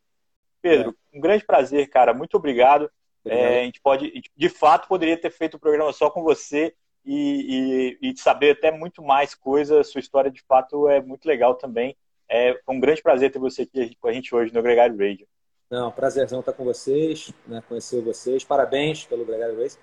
[0.60, 1.18] Pedro, é.
[1.18, 2.14] um grande prazer, cara.
[2.14, 2.90] Muito obrigado.
[3.24, 3.44] obrigado.
[3.44, 6.74] É, a gente pode, de fato, poderia ter feito o programa só com você
[7.04, 9.90] e, e, e saber até muito mais coisas.
[9.90, 11.96] Sua história, de fato, é muito legal também.
[12.28, 15.26] É um grande prazer ter você aqui com a gente hoje no Gregário Radio.
[15.68, 18.44] Não, prazerzão estar com vocês, né, conhecer vocês.
[18.44, 19.78] Parabéns pelo Gregário Radio.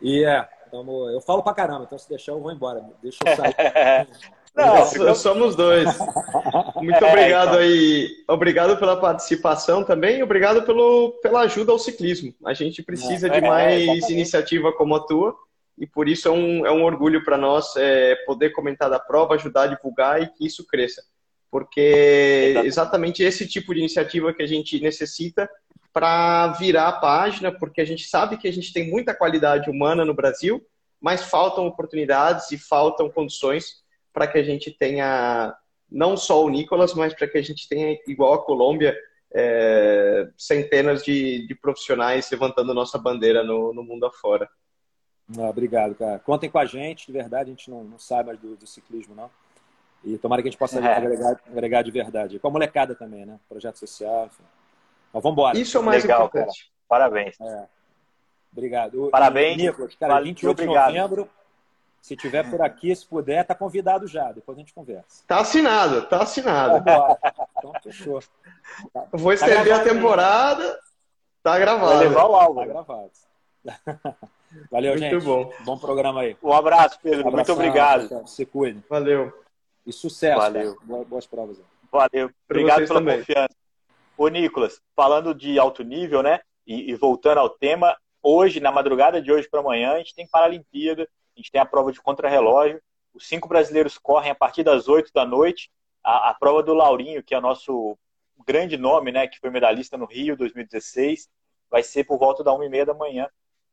[0.00, 2.84] E é, tamo, eu falo pra caramba, então se deixar eu vou embora.
[3.02, 3.54] Deixa eu sair.
[4.54, 5.86] Não, somos dois.
[6.76, 7.60] Muito é, obrigado então.
[7.60, 8.08] aí.
[8.26, 10.22] Obrigado pela participação também.
[10.22, 12.34] Obrigado pelo, pela ajuda ao ciclismo.
[12.44, 15.36] A gente precisa é, de mais é, iniciativa como a tua
[15.78, 19.34] e por isso é um, é um orgulho para nós é, poder comentar da prova,
[19.34, 21.02] ajudar a divulgar e que isso cresça.
[21.50, 25.48] Porque exatamente esse tipo de iniciativa que a gente necessita
[25.92, 30.04] para virar a página, porque a gente sabe que a gente tem muita qualidade humana
[30.04, 30.64] no Brasil,
[31.00, 35.56] mas faltam oportunidades e faltam condições para que a gente tenha
[35.90, 38.96] não só o Nicolas, mas para que a gente tenha, igual a Colômbia,
[39.32, 44.48] é, centenas de, de, profissionais levantando nossa bandeira no, no mundo afora.
[45.38, 46.18] Ah, obrigado, cara.
[46.18, 49.14] Contem com a gente, de verdade, a gente não, não sabe mais do, do ciclismo,
[49.14, 49.30] não.
[50.04, 50.96] E tomara que a gente possa é.
[50.96, 52.38] agregar, agregar, de verdade.
[52.38, 53.38] Com a molecada também, né?
[53.48, 54.44] Projeto social, enfim.
[55.12, 55.58] Mas vamos embora.
[55.58, 56.64] Isso é o mais Legal, importante.
[56.64, 56.78] Cara.
[56.88, 57.40] Parabéns.
[57.40, 57.66] É.
[58.52, 59.08] Obrigado.
[59.10, 59.56] Parabéns.
[59.56, 60.92] Nicolas, cara, 28 obrigado.
[60.92, 61.28] de novembro,
[62.00, 64.32] Se tiver por aqui, se puder, tá convidado já.
[64.32, 65.24] Depois a gente conversa.
[65.26, 66.82] Tá assinado, tá assinado.
[67.58, 68.20] então fechou.
[69.12, 70.80] Vou tá estender tá a temporada.
[71.42, 71.96] Tá gravado.
[71.96, 72.60] Vai levar o álbum.
[72.60, 73.10] Tá gravado.
[74.70, 75.24] Valeu, Muito gente.
[75.24, 75.52] bom.
[75.64, 76.36] Bom programa aí.
[76.42, 77.28] Um abraço, Pedro.
[77.28, 78.26] Um Muito obrigado.
[78.26, 78.82] Se cuide.
[78.88, 79.32] Valeu.
[79.86, 80.40] E sucesso.
[80.40, 80.76] Valeu.
[81.06, 81.58] Boas provas.
[81.92, 82.30] Valeu.
[82.48, 83.18] Obrigado pela também.
[83.18, 83.54] confiança.
[84.18, 86.40] Ô, Nicolas, falando de alto nível, né?
[86.66, 90.28] E, e, voltando ao tema, hoje, na madrugada de hoje para amanhã, a gente tem
[90.28, 92.82] Paralimpíada, a gente tem a prova de contrarrelógio.
[93.14, 95.70] Os cinco brasileiros correm a partir das oito da noite.
[96.04, 97.96] A, a prova do Laurinho, que é o nosso
[98.46, 99.26] grande nome, né?
[99.26, 101.28] Que foi medalhista no Rio 2016,
[101.70, 103.28] vai ser por volta da uma e meia da manhã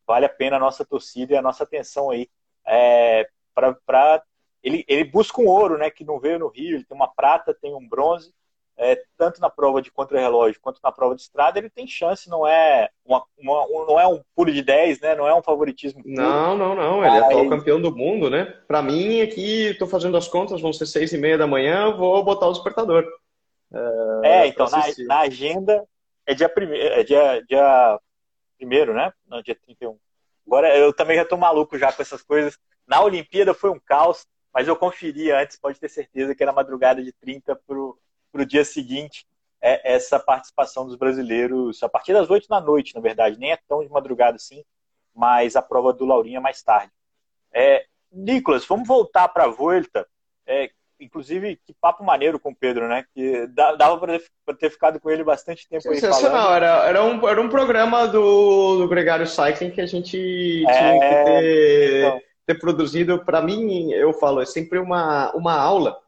[0.06, 2.30] vale a pena a nossa torcida e a nossa atenção aí.
[2.66, 4.24] É, para
[4.64, 7.54] ele, ele busca um ouro, né, que não veio no Rio, ele tem uma prata,
[7.54, 8.34] tem um bronze,
[8.78, 12.46] é, tanto na prova de contra-relógio quanto na prova de estrada, ele tem chance, não
[12.46, 16.04] é, uma, uma, um, não é um pulo de 10, né, não é um favoritismo
[16.04, 16.14] puro.
[16.14, 18.46] Não, não, não, ele é atual campeão do mundo, né?
[18.68, 22.24] Para mim, aqui, estou fazendo as contas, vão ser seis e meia da manhã, vou
[22.24, 23.06] botar o despertador.
[24.24, 25.84] É, é então, na, na, agenda,
[26.26, 28.00] é dia primeiro, é dia, dia
[28.58, 29.12] primeiro, né?
[29.28, 29.98] No dia 31.
[30.46, 32.58] Agora eu também já tô maluco já com essas coisas.
[32.86, 37.04] Na Olimpíada foi um caos, mas eu conferi antes, pode ter certeza que era madrugada
[37.04, 37.98] de 30 pro,
[38.36, 39.26] pro dia seguinte.
[39.62, 43.60] É essa participação dos brasileiros a partir das 8 da noite, na verdade, nem é
[43.68, 44.64] tão de madrugada assim,
[45.16, 46.92] mas a prova do Laurinha mais tarde.
[47.52, 50.06] É, Nicolas, vamos voltar para a Volta.
[50.46, 50.70] É,
[51.00, 53.06] inclusive, que papo maneiro com o Pedro, né?
[53.16, 56.54] Que dava para ter ficado com ele bastante tempo aí falando.
[56.54, 61.00] Era, era, um, era um programa do, do Gregário Cycling que a gente é, tinha
[61.00, 62.22] que ter, então.
[62.46, 63.26] ter produzido.
[63.26, 66.05] Para mim, eu falo, é sempre uma, uma aula.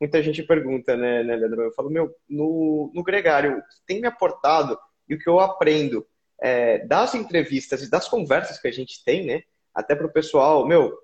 [0.00, 1.62] Muita gente pergunta, né, né, Leandro?
[1.62, 6.06] Eu falo, meu, no, no Gregário, tem me aportado e o que eu aprendo
[6.40, 9.42] é, das entrevistas e das conversas que a gente tem, né?
[9.74, 10.96] Até para o pessoal, meu,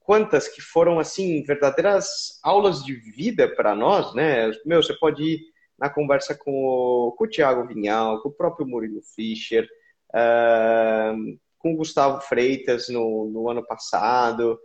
[0.00, 4.50] quantas que foram assim verdadeiras aulas de vida para nós, né?
[4.64, 5.40] Meu, você pode ir
[5.78, 9.68] na conversa com o, com o Thiago Vinhal, com o próprio Murilo Fischer,
[10.14, 14.58] uh, com o Gustavo Freitas no, no ano passado,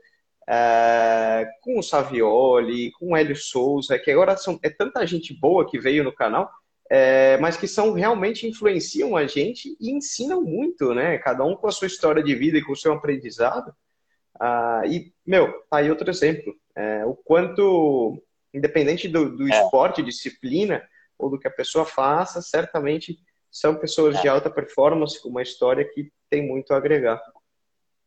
[0.49, 5.69] uh, com o Savioli, com o Hélio Souza, que agora são, é tanta gente boa
[5.69, 6.49] que veio no canal,
[6.89, 11.17] é, mas que são realmente influenciam a gente e ensinam muito, né?
[11.17, 13.73] Cada um com a sua história de vida e com o seu aprendizado.
[14.39, 16.53] Ah, e, meu, tá aí outro exemplo.
[16.75, 18.21] É, o quanto,
[18.53, 19.63] independente do, do é.
[19.63, 20.83] esporte, disciplina,
[21.17, 23.17] ou do que a pessoa faça, certamente
[23.51, 24.21] são pessoas é.
[24.21, 27.21] de alta performance com uma história que tem muito a agregar.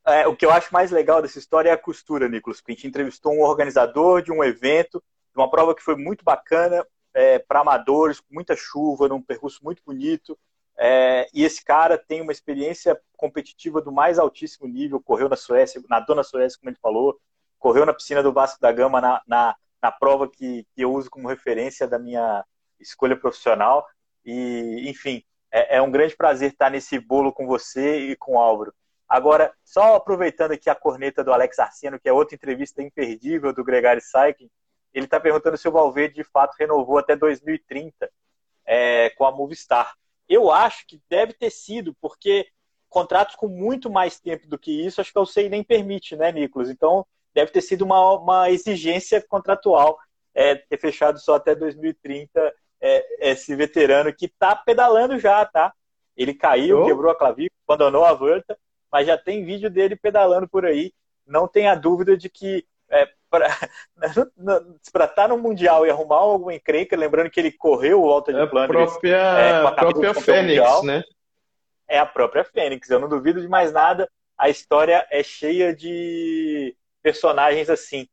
[0.06, 2.62] É, o que eu acho mais legal dessa história é a costura, Nicolas.
[2.66, 6.86] A gente entrevistou um organizador de um evento, de uma prova que foi muito bacana
[7.12, 10.38] é, para amadores, com muita chuva, num percurso muito bonito.
[10.78, 15.82] É, e esse cara tem uma experiência competitiva do mais altíssimo nível, correu na Suécia,
[15.88, 17.18] na Suécia, como ele falou,
[17.58, 21.10] correu na piscina do Vasco da Gama na, na, na prova que, que, eu uso
[21.10, 22.44] como referência da minha
[22.78, 23.86] escolha profissional.
[24.24, 28.38] E, enfim, é, é, um grande prazer estar nesse bolo com você e com o
[28.38, 28.74] Álvaro.
[29.08, 33.64] Agora, só aproveitando aqui a corneta do Alex Arseno, que é outra entrevista imperdível do
[33.64, 34.50] Gregário Cycling,
[34.92, 38.10] ele está perguntando se o Valverde de fato renovou até 2030
[38.64, 39.94] é, com a Movistar.
[40.28, 42.48] Eu acho que deve ter sido, porque
[42.88, 46.32] contratos com muito mais tempo do que isso, acho que o CEI nem permite, né,
[46.32, 46.70] Nicolas?
[46.70, 49.98] Então, deve ter sido uma, uma exigência contratual
[50.34, 55.72] é, ter fechado só até 2030 é, esse veterano que está pedalando já, tá?
[56.16, 56.86] Ele caiu, oh.
[56.86, 58.58] quebrou a clavícula, abandonou a volta,
[58.90, 60.92] mas já tem vídeo dele pedalando por aí.
[61.27, 63.49] Não tenha dúvida de que é, para
[64.83, 68.40] estar tá no Mundial e arrumar alguma encrenca, lembrando que ele correu o Alta de
[68.40, 68.90] é Flandres.
[68.90, 71.03] Própria, é, a própria Fênix, mundial, né?
[71.88, 72.88] É a própria Fênix.
[72.88, 74.11] Eu não duvido de mais nada.
[74.38, 78.09] A história é cheia de personagens assim.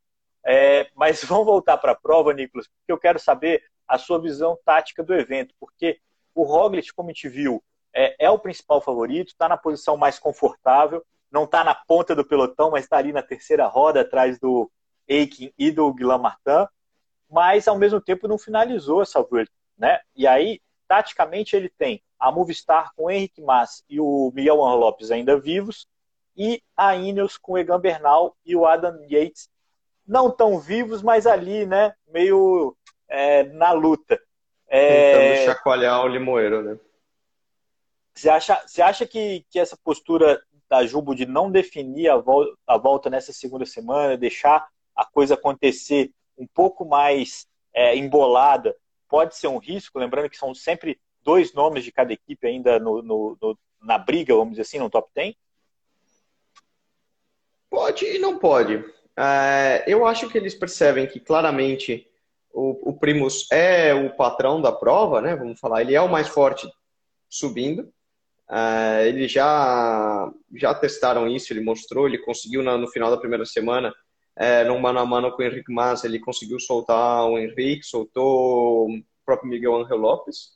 [0.45, 4.57] É, mas vamos voltar para a prova, Nicolas, porque eu quero saber a sua visão
[4.65, 5.99] tática do evento, porque
[6.33, 10.17] o Roglic, como a gente viu, é, é o principal favorito, está na posição mais
[10.19, 14.69] confortável, não está na ponta do pelotão, mas está ali na terceira roda, atrás do
[15.09, 16.67] Aiken e do Guilherme Martin,
[17.29, 19.99] mas ao mesmo tempo não finalizou essa volta, né?
[20.15, 24.75] E aí, taticamente, ele tem a Movistar com o Henrique Mas e o Miguel Juan
[24.75, 25.87] Lopes ainda vivos,
[26.37, 29.49] e a Ineos com o Egan Bernal e o Adam Yates
[30.05, 32.75] não tão vivos, mas ali, né, meio
[33.07, 34.19] é, na luta.
[34.67, 35.13] É...
[35.13, 36.77] Tentando chacoalhar o limoeiro, né?
[38.15, 42.53] Você acha, você acha que, que essa postura da Jubo de não definir a volta,
[42.65, 48.75] a volta nessa segunda semana, deixar a coisa acontecer um pouco mais é, embolada,
[49.07, 53.01] pode ser um risco, lembrando que são sempre dois nomes de cada equipe ainda no,
[53.01, 55.35] no, no, na briga, vamos dizer assim, no top 10?
[57.69, 58.83] Pode e não pode.
[59.17, 62.07] é, eu acho que eles percebem que claramente
[62.51, 65.35] o, o Primus é o patrão da prova, né?
[65.35, 66.67] Vamos falar, ele é o mais forte
[67.29, 67.92] subindo.
[68.53, 73.45] É, eles já, já testaram isso, ele mostrou, ele conseguiu na, no final da primeira
[73.45, 73.91] semana,
[74.37, 78.87] é, no mano a mano com o Henrique Mas, ele conseguiu soltar o Henrique, soltou
[78.87, 80.51] o próprio Miguel Angel Lopes.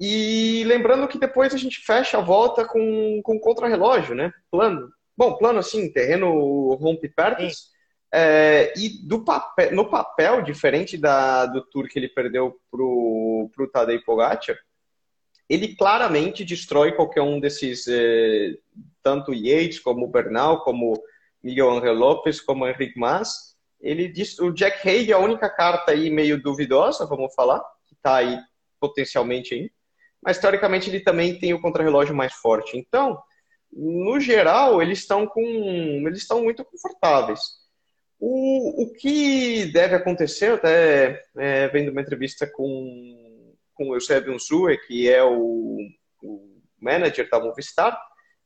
[0.00, 4.32] E lembrando que depois a gente fecha a volta com, com contra-relógio, né?
[4.50, 4.88] Plano.
[5.14, 7.42] Bom, plano assim, terreno rompe perto.
[8.12, 13.70] É, e do papel, no papel, diferente da, do tour que ele perdeu pro, pro
[13.70, 14.56] Tadej Pogacar,
[15.50, 18.56] ele claramente destrói qualquer um desses, eh,
[19.02, 20.94] tanto Yates, como Bernal, como
[21.42, 23.56] Miguel Angel Lopes, como Henrique Mas.
[23.80, 27.96] Ele diz, o Jack Haig é a única carta aí meio duvidosa, vamos falar, que
[27.96, 28.38] está aí
[28.78, 29.72] potencialmente aí.
[30.22, 32.78] Mas teoricamente ele também tem o contrarrelógio mais forte.
[32.78, 33.20] Então,
[33.72, 35.42] no geral, eles estão com,
[36.06, 37.40] eles estão muito confortáveis.
[38.20, 43.29] O, o que deve acontecer, até é, vendo uma entrevista com
[43.80, 45.78] com o Eusebio Unzue, que é o,
[46.22, 47.98] o manager da Movistar,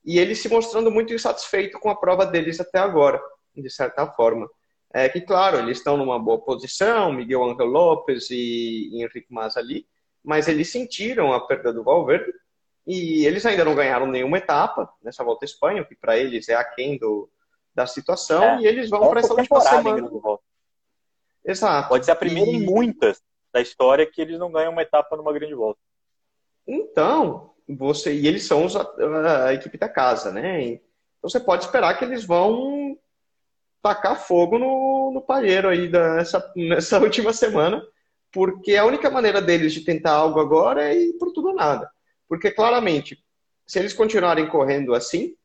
[0.05, 3.21] e ele se mostrando muito insatisfeito com a prova deles até agora,
[3.53, 4.49] de certa forma.
[4.93, 9.57] É que, claro, eles estão numa boa posição, Miguel Angel Lopes e, e Henrique Mas
[9.57, 9.89] ali,
[10.23, 12.33] mas eles sentiram a perda do Valverde
[12.87, 16.55] e eles ainda não ganharam nenhuma etapa nessa volta à Espanha, que para eles é
[16.55, 17.29] aquém do,
[17.75, 20.09] da situação, é, e eles vão para essa última semana.
[21.45, 21.89] Exato.
[21.89, 22.55] Pode ser a primeira e...
[22.55, 23.21] em muitas
[23.55, 25.79] da história que eles não ganham uma etapa numa grande volta.
[26.67, 30.63] Então, você e eles são os, a, a, equipe da casa, né?
[30.63, 32.99] Então você pode esperar que eles vão
[33.81, 37.81] tacar fogo no, no palheiro aí dessa, nessa última semana,
[38.33, 41.89] porque a única maneira deles de tentar algo agora é ir por tudo ou nada.
[42.29, 43.25] Porque claramente,
[43.65, 45.37] se eles continuarem correndo assim,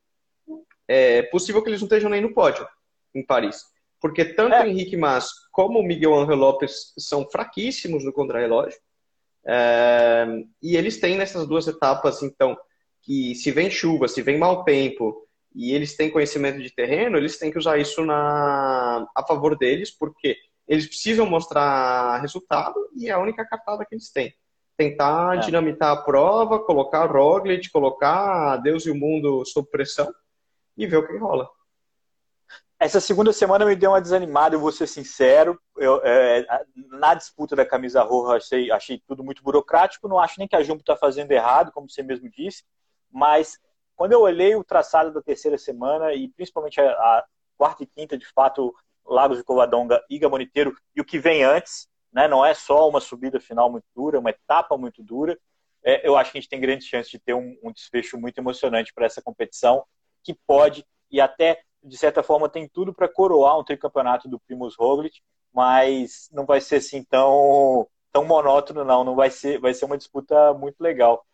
[0.88, 2.66] é possível que eles não estejam nem no pódio
[3.14, 3.62] em Paris.
[4.00, 4.62] Porque tanto é.
[4.62, 8.78] o Henrique Mas como o Miguel Angel Lopes são fraquíssimos no contrarrelógio.
[9.46, 10.26] É,
[10.62, 12.56] e eles têm nessas duas etapas, então,
[13.02, 17.38] que se vem chuva, se vem mau tempo, e eles têm conhecimento de terreno, eles
[17.38, 20.36] têm que usar isso na, a favor deles, porque
[20.68, 24.32] eles precisam mostrar resultado e é a única cartada que eles têm.
[24.76, 25.40] Tentar é.
[25.40, 30.12] dinamitar a prova, colocar Roglic, colocar Deus e o mundo sob pressão
[30.76, 31.48] e ver o que rola.
[32.82, 35.60] Essa segunda semana me deu uma desanimada, eu vou ser sincero.
[35.76, 36.46] Eu, é,
[36.88, 40.08] na disputa da camisa roja, achei, achei tudo muito burocrático.
[40.08, 42.64] Não acho nem que a Jumbo está fazendo errado, como você mesmo disse.
[43.10, 43.58] Mas
[43.94, 47.24] quando eu olhei o traçado da terceira semana, e principalmente a, a
[47.58, 51.86] quarta e quinta, de fato, Lagos de Covadonga e Gamoniteiro, e o que vem antes,
[52.10, 55.38] né, não é só uma subida final muito dura, uma etapa muito dura.
[55.84, 58.38] É, eu acho que a gente tem grandes chances de ter um, um desfecho muito
[58.38, 59.84] emocionante para essa competição,
[60.24, 64.76] que pode e até de certa forma, tem tudo para coroar um tricampeonato do Primus
[64.76, 65.20] Roglic,
[65.52, 69.04] mas não vai ser assim tão, tão monótono, não.
[69.04, 71.24] Não vai ser, vai ser uma disputa muito legal.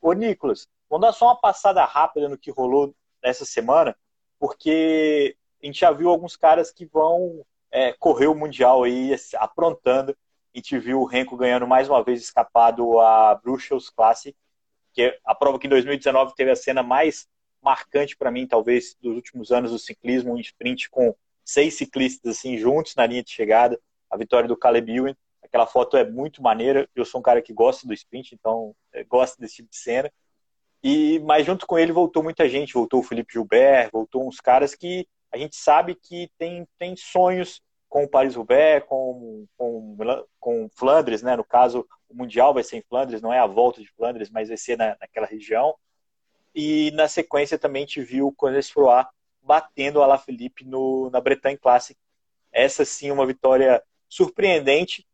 [0.00, 3.96] Ô, Nicolas, vamos dar só uma passada rápida no que rolou essa semana,
[4.38, 10.16] porque a gente já viu alguns caras que vão é, correr o Mundial aí aprontando.
[10.54, 14.36] A gente viu o Renko ganhando mais uma vez escapado a Bruxelles Classic,
[14.92, 17.26] que é a prova que em 2019 teve a cena mais
[17.62, 22.56] marcante para mim, talvez, dos últimos anos do ciclismo, um sprint com seis ciclistas assim
[22.58, 25.16] juntos na linha de chegada, a vitória do Caleb Ewan.
[25.42, 26.88] Aquela foto é muito maneira.
[26.94, 30.10] Eu sou um cara que gosta do sprint, então é, gosto desse tipo de cena.
[30.82, 34.74] E mas junto com ele voltou muita gente, voltou o Felipe Gilbert, voltou uns caras
[34.74, 39.96] que a gente sabe que tem, tem sonhos com o Paris-Roubaix, com, com,
[40.40, 41.36] com Flandres, né?
[41.36, 44.48] No caso, o Mundial vai ser em Flandres, não é a volta de Flandres, mas
[44.48, 45.74] vai ser na, naquela região.
[46.54, 49.08] E na sequência também te viu o Froa
[49.42, 51.98] batendo o Alaphilippe no, na Bretagne Classic.
[52.52, 55.06] Essa sim uma vitória surpreendente,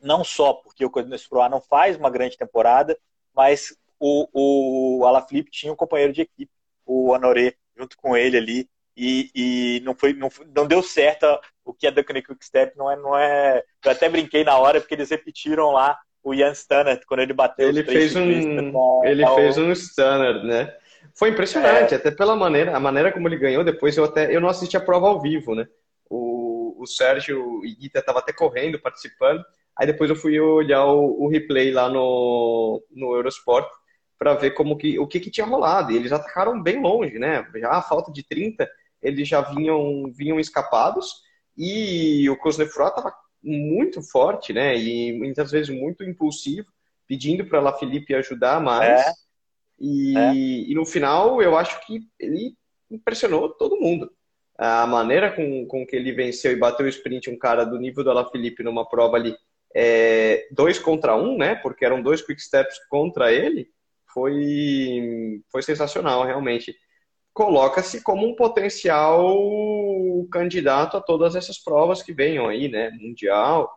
[0.00, 2.98] não só porque o Cones Froa não faz uma grande temporada,
[3.34, 6.52] mas o, o Alaphilippe tinha um companheiro de equipe,
[6.84, 11.26] o Honoré, junto com ele ali, e, e não, foi, não, não deu certo
[11.64, 13.62] o que é Ducking Quick Step, não é, não é.
[13.84, 17.68] Eu até brinquei na hora porque eles repetiram lá o Ian Stannard quando ele bateu
[17.68, 18.28] ele fez um
[19.04, 20.74] ele fez um Stannard né?
[21.14, 21.96] Foi impressionante é.
[21.96, 24.80] até pela maneira a maneira como ele ganhou depois eu até eu não assisti a
[24.80, 25.68] prova ao vivo né?
[26.10, 29.40] O, o Sérgio Iguita estava até correndo participando
[29.78, 33.68] aí depois eu fui olhar o, o replay lá no no Eurosport
[34.18, 37.46] para ver como que o que, que tinha rolado e eles atacaram bem longe né?
[37.54, 38.68] Já a falta de 30
[39.00, 41.22] eles já vinham vinham escapados
[41.56, 43.14] e o Cosnefroy estava
[43.46, 44.76] muito forte, né?
[44.76, 46.66] E muitas vezes muito impulsivo,
[47.06, 49.00] pedindo para lá Felipe ajudar mais.
[49.00, 49.12] É.
[49.78, 50.34] E, é.
[50.34, 52.54] e, no final eu acho que ele
[52.90, 54.10] impressionou todo mundo.
[54.58, 58.02] a maneira com, com que ele venceu e bateu o sprint um cara do nível
[58.02, 59.36] do Alaphilippe numa prova ali,
[59.74, 61.54] é, dois contra um, né?
[61.56, 63.68] Porque eram dois quick steps contra ele,
[64.12, 66.74] foi, foi sensacional, realmente.
[67.36, 69.28] Coloca-se como um potencial
[70.32, 72.90] candidato a todas essas provas que venham aí, né?
[72.98, 73.70] Mundial.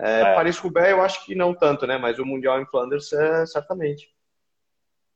[0.00, 0.34] É, é.
[0.34, 1.96] Paris-Roubaix eu acho que não tanto, né?
[1.96, 4.12] Mas o Mundial em Flanders, é, certamente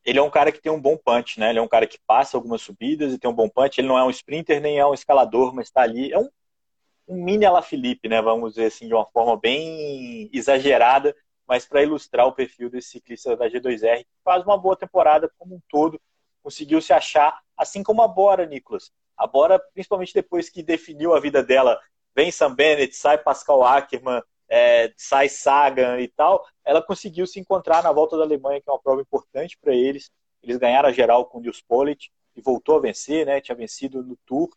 [0.05, 1.49] ele é um cara que tem um bom punch, né?
[1.49, 3.79] Ele é um cara que passa algumas subidas e tem um bom punch.
[3.79, 6.11] Ele não é um sprinter nem é um escalador, mas está ali.
[6.11, 6.29] É um,
[7.07, 8.21] um mini Ala Felipe, né?
[8.21, 11.15] Vamos dizer assim, de uma forma bem exagerada,
[11.47, 15.55] mas para ilustrar o perfil desse ciclista da G2R, que faz uma boa temporada como
[15.55, 15.99] um todo,
[16.41, 18.89] conseguiu se achar, assim como a Bora, Nicolas.
[19.17, 21.77] A Bora, principalmente depois que definiu a vida dela,
[22.15, 27.83] vem Sam Bennett, sai Pascal Ackermann, é, sai Sagan e tal, ela conseguiu se encontrar
[27.83, 30.09] na volta da Alemanha, que é uma prova importante para eles.
[30.41, 33.41] Eles ganharam a geral com o Nils Pollitt e voltou a vencer, né?
[33.41, 34.49] Tinha vencido no Tour.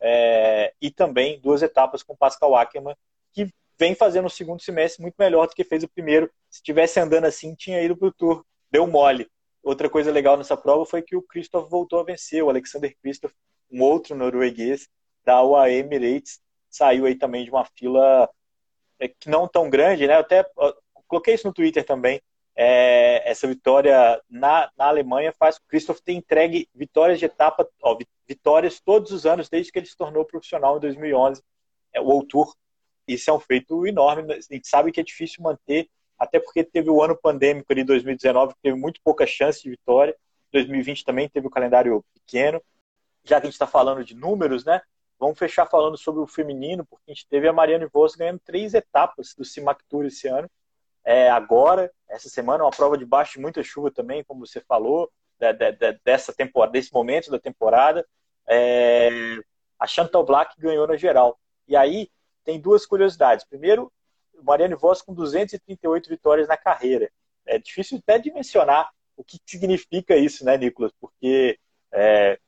[0.00, 2.96] É, e também duas etapas com Pascal Ackermann,
[3.32, 3.48] que
[3.78, 6.30] vem fazendo o segundo semestre muito melhor do que fez o primeiro.
[6.50, 8.44] Se tivesse andando assim, tinha ido para o Tour.
[8.70, 9.28] Deu mole.
[9.66, 13.32] Outra coisa legal nessa prova foi que o Christoph voltou a vencer, o Alexander Christoph,
[13.68, 14.88] um outro norueguês
[15.24, 16.40] da UAE Emirates,
[16.70, 18.30] saiu aí também de uma fila
[19.00, 20.14] é, que não tão grande, né?
[20.14, 20.48] Eu até
[21.08, 22.22] coloquei isso no Twitter também.
[22.54, 27.24] É, essa vitória na, na Alemanha faz com que o Christoph ter entregue vitórias de
[27.24, 31.42] etapa, ó, vitórias todos os anos desde que ele se tornou profissional em 2011,
[31.92, 32.54] é, o World Tour.
[33.08, 34.22] Isso é um feito enorme.
[34.22, 34.36] Né?
[34.36, 35.88] A gente sabe que é difícil manter,
[36.18, 40.16] até porque teve o ano pandêmico ali, 2019, que teve muito pouca chance de vitória.
[40.52, 42.60] 2020 também teve o um calendário pequeno.
[43.24, 44.80] Já que a gente está falando de números, né?
[45.18, 48.74] Vamos fechar falando sobre o feminino, porque a gente teve a Mariane Vos ganhando três
[48.74, 50.48] etapas do Simac Tour esse ano.
[51.04, 55.10] É, agora, essa semana, uma prova de baixo de muita chuva também, como você falou,
[55.38, 58.06] de, de, dessa temporada, desse momento da temporada.
[58.46, 59.08] É,
[59.78, 61.38] a Chantal Black ganhou na geral.
[61.66, 62.10] E aí
[62.44, 63.44] tem duas curiosidades.
[63.44, 63.92] Primeiro,
[64.42, 67.10] Mariane Vos com 238 vitórias na carreira.
[67.46, 70.92] É difícil até de mencionar o que significa isso, né, Nicolas?
[71.00, 71.58] Porque
[71.92, 72.38] é,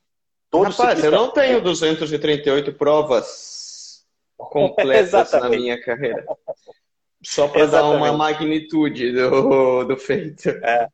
[0.49, 4.03] Todo Rapaz, eu não tenho 238 provas
[4.35, 6.25] completas na minha carreira.
[7.21, 10.49] Só para dar uma magnitude do, do feito.
[10.49, 10.87] É.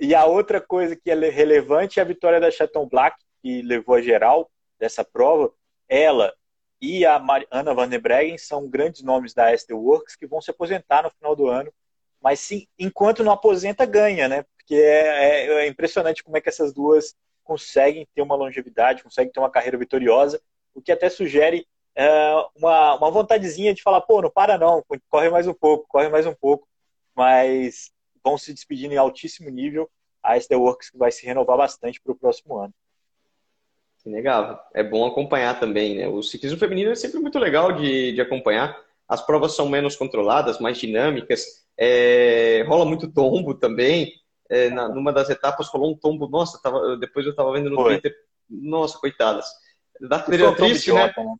[0.00, 3.96] E a outra coisa que é relevante é a vitória da Chaton Black, que levou
[3.96, 4.48] a geral
[4.78, 5.52] dessa prova.
[5.88, 6.32] Ela
[6.80, 7.20] e a
[7.50, 11.10] Ana Van der Breggen são grandes nomes da SD Works que vão se aposentar no
[11.10, 11.72] final do ano.
[12.20, 14.44] Mas sim, enquanto não aposenta, ganha, né?
[14.56, 19.32] Porque é, é, é impressionante como é que essas duas conseguem ter uma longevidade, conseguem
[19.32, 20.40] ter uma carreira vitoriosa,
[20.74, 25.30] o que até sugere é, uma, uma vontadezinha de falar, pô, não para não, corre
[25.30, 26.68] mais um pouco, corre mais um pouco,
[27.14, 27.90] mas
[28.22, 29.90] vão se despedindo em altíssimo nível,
[30.22, 32.74] a SD Works vai se renovar bastante para o próximo ano.
[34.10, 36.08] Legal, é bom acompanhar também, né?
[36.08, 38.76] O ciclismo feminino é sempre muito legal de, de acompanhar.
[39.08, 44.12] As provas são menos controladas, mais dinâmicas, é, rola muito tombo também
[44.48, 46.28] é, na, numa das etapas rolou um tombo.
[46.28, 47.92] Nossa, tava, depois eu tava vendo no Foi.
[47.92, 48.14] Twitter.
[48.48, 49.46] Nossa, coitadas.
[50.00, 51.12] Dá um triste, né?
[51.16, 51.34] né?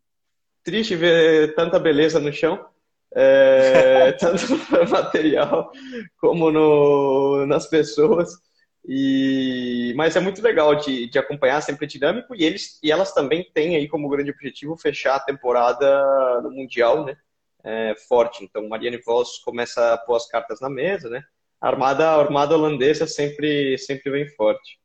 [0.63, 2.63] Triste ver tanta beleza no chão.
[3.11, 5.71] É, tanto no material
[6.19, 8.29] como no, nas pessoas.
[8.87, 13.49] E, mas é muito legal de, de acompanhar, sempre dinâmico, e, eles, e elas também
[13.53, 17.17] têm aí como grande objetivo fechar a temporada no Mundial, né?
[17.63, 18.43] É, forte.
[18.43, 21.23] Então, Mariane Voss começa a pôr as cartas na mesa, né?
[21.59, 24.79] armada, armada holandesa sempre, sempre vem forte.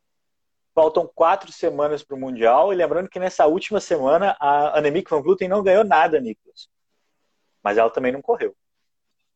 [0.74, 5.22] Faltam quatro semanas para o Mundial, e lembrando que nessa última semana a Annemiek van
[5.22, 6.68] Vleuten não ganhou nada, Nicolas.
[7.62, 8.56] Mas ela também não correu.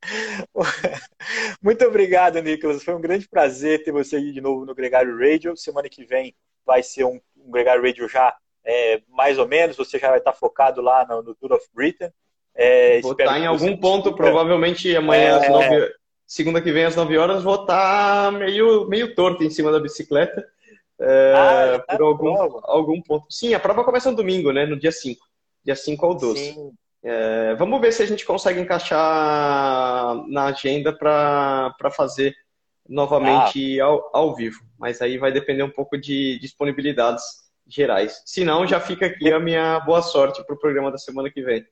[1.62, 2.82] Muito obrigado, Nicolas.
[2.82, 5.56] Foi um grande prazer ter você aí de novo no Gregário Radio.
[5.56, 6.34] Semana que vem
[6.64, 8.34] vai ser um, um Gregário Radio já
[8.64, 9.76] é, mais ou menos.
[9.76, 12.10] Você já vai estar focado lá no, no Tour of Britain.
[12.54, 15.92] É, Vou estar em algum ponto, provavelmente amanhã é, às nove
[16.28, 20.46] Segunda que vem às 9 horas vou estar meio, meio torto em cima da bicicleta.
[21.00, 23.24] É, ah, por algum, algum ponto.
[23.30, 24.66] Sim, a prova começa no domingo, né?
[24.66, 25.26] No dia 5.
[25.64, 26.54] Dia 5 ao 12.
[27.10, 32.36] É, vamos ver se a gente consegue encaixar na agenda para fazer
[32.86, 33.86] novamente ah.
[33.86, 34.60] ao, ao vivo.
[34.78, 37.24] Mas aí vai depender um pouco de disponibilidades
[37.66, 38.22] gerais.
[38.26, 41.40] Se não, já fica aqui a minha boa sorte para o programa da semana que
[41.40, 41.66] vem.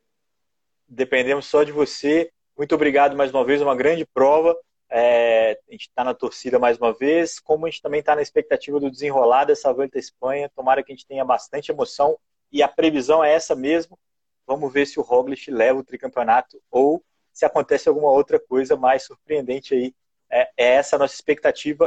[0.89, 2.31] Dependemos só de você.
[2.57, 4.57] Muito obrigado mais uma vez, uma grande prova.
[4.89, 8.23] É, a gente está na torcida mais uma vez, como a gente também está na
[8.23, 10.51] expectativa do desenrolar dessa Volta à Espanha.
[10.57, 12.17] Tomara que a gente tenha bastante emoção
[12.51, 13.99] e a previsão é essa mesmo.
[14.47, 19.03] Vamos ver se o Roglic leva o tricampeonato ou se acontece alguma outra coisa mais
[19.05, 19.95] surpreendente aí.
[20.31, 21.87] É, é essa a nossa expectativa.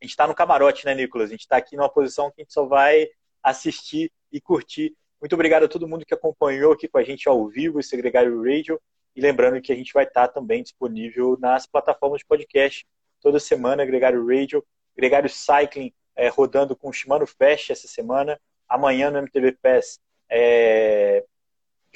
[0.00, 1.28] A gente está no camarote, né, Nicolas?
[1.28, 3.08] A gente está aqui numa posição que a gente só vai
[3.42, 7.46] assistir e curtir Muito obrigado a todo mundo que acompanhou aqui com a gente ao
[7.48, 8.80] vivo esse Gregário Radio.
[9.14, 12.86] E lembrando que a gente vai estar também disponível nas plataformas de podcast
[13.20, 18.40] toda semana, Gregário Radio, Gregário Cycling é, rodando com o Shimano Fest essa semana.
[18.68, 21.24] Amanhã no MTV Pass, é,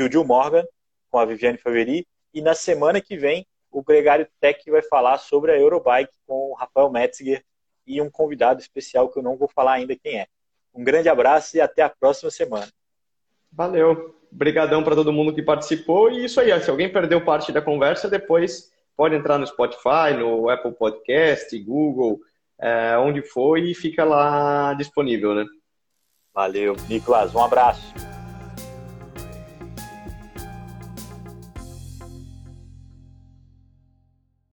[0.00, 0.64] Juju Morgan
[1.10, 2.06] com a Viviane Faveri.
[2.32, 6.54] E na semana que vem, o Gregário Tech vai falar sobre a Eurobike com o
[6.54, 7.44] Rafael Metzger
[7.86, 10.26] e um convidado especial que eu não vou falar ainda quem é.
[10.72, 12.68] Um grande abraço e até a próxima semana.
[13.52, 14.16] Valeu.
[14.32, 16.10] Obrigadão para todo mundo que participou.
[16.10, 20.48] E isso aí, se alguém perdeu parte da conversa, depois pode entrar no Spotify, no
[20.48, 22.20] Apple Podcast, Google,
[22.60, 25.44] é, onde for e fica lá disponível, né?
[26.32, 27.34] Valeu, Nicolas.
[27.34, 28.09] Um abraço.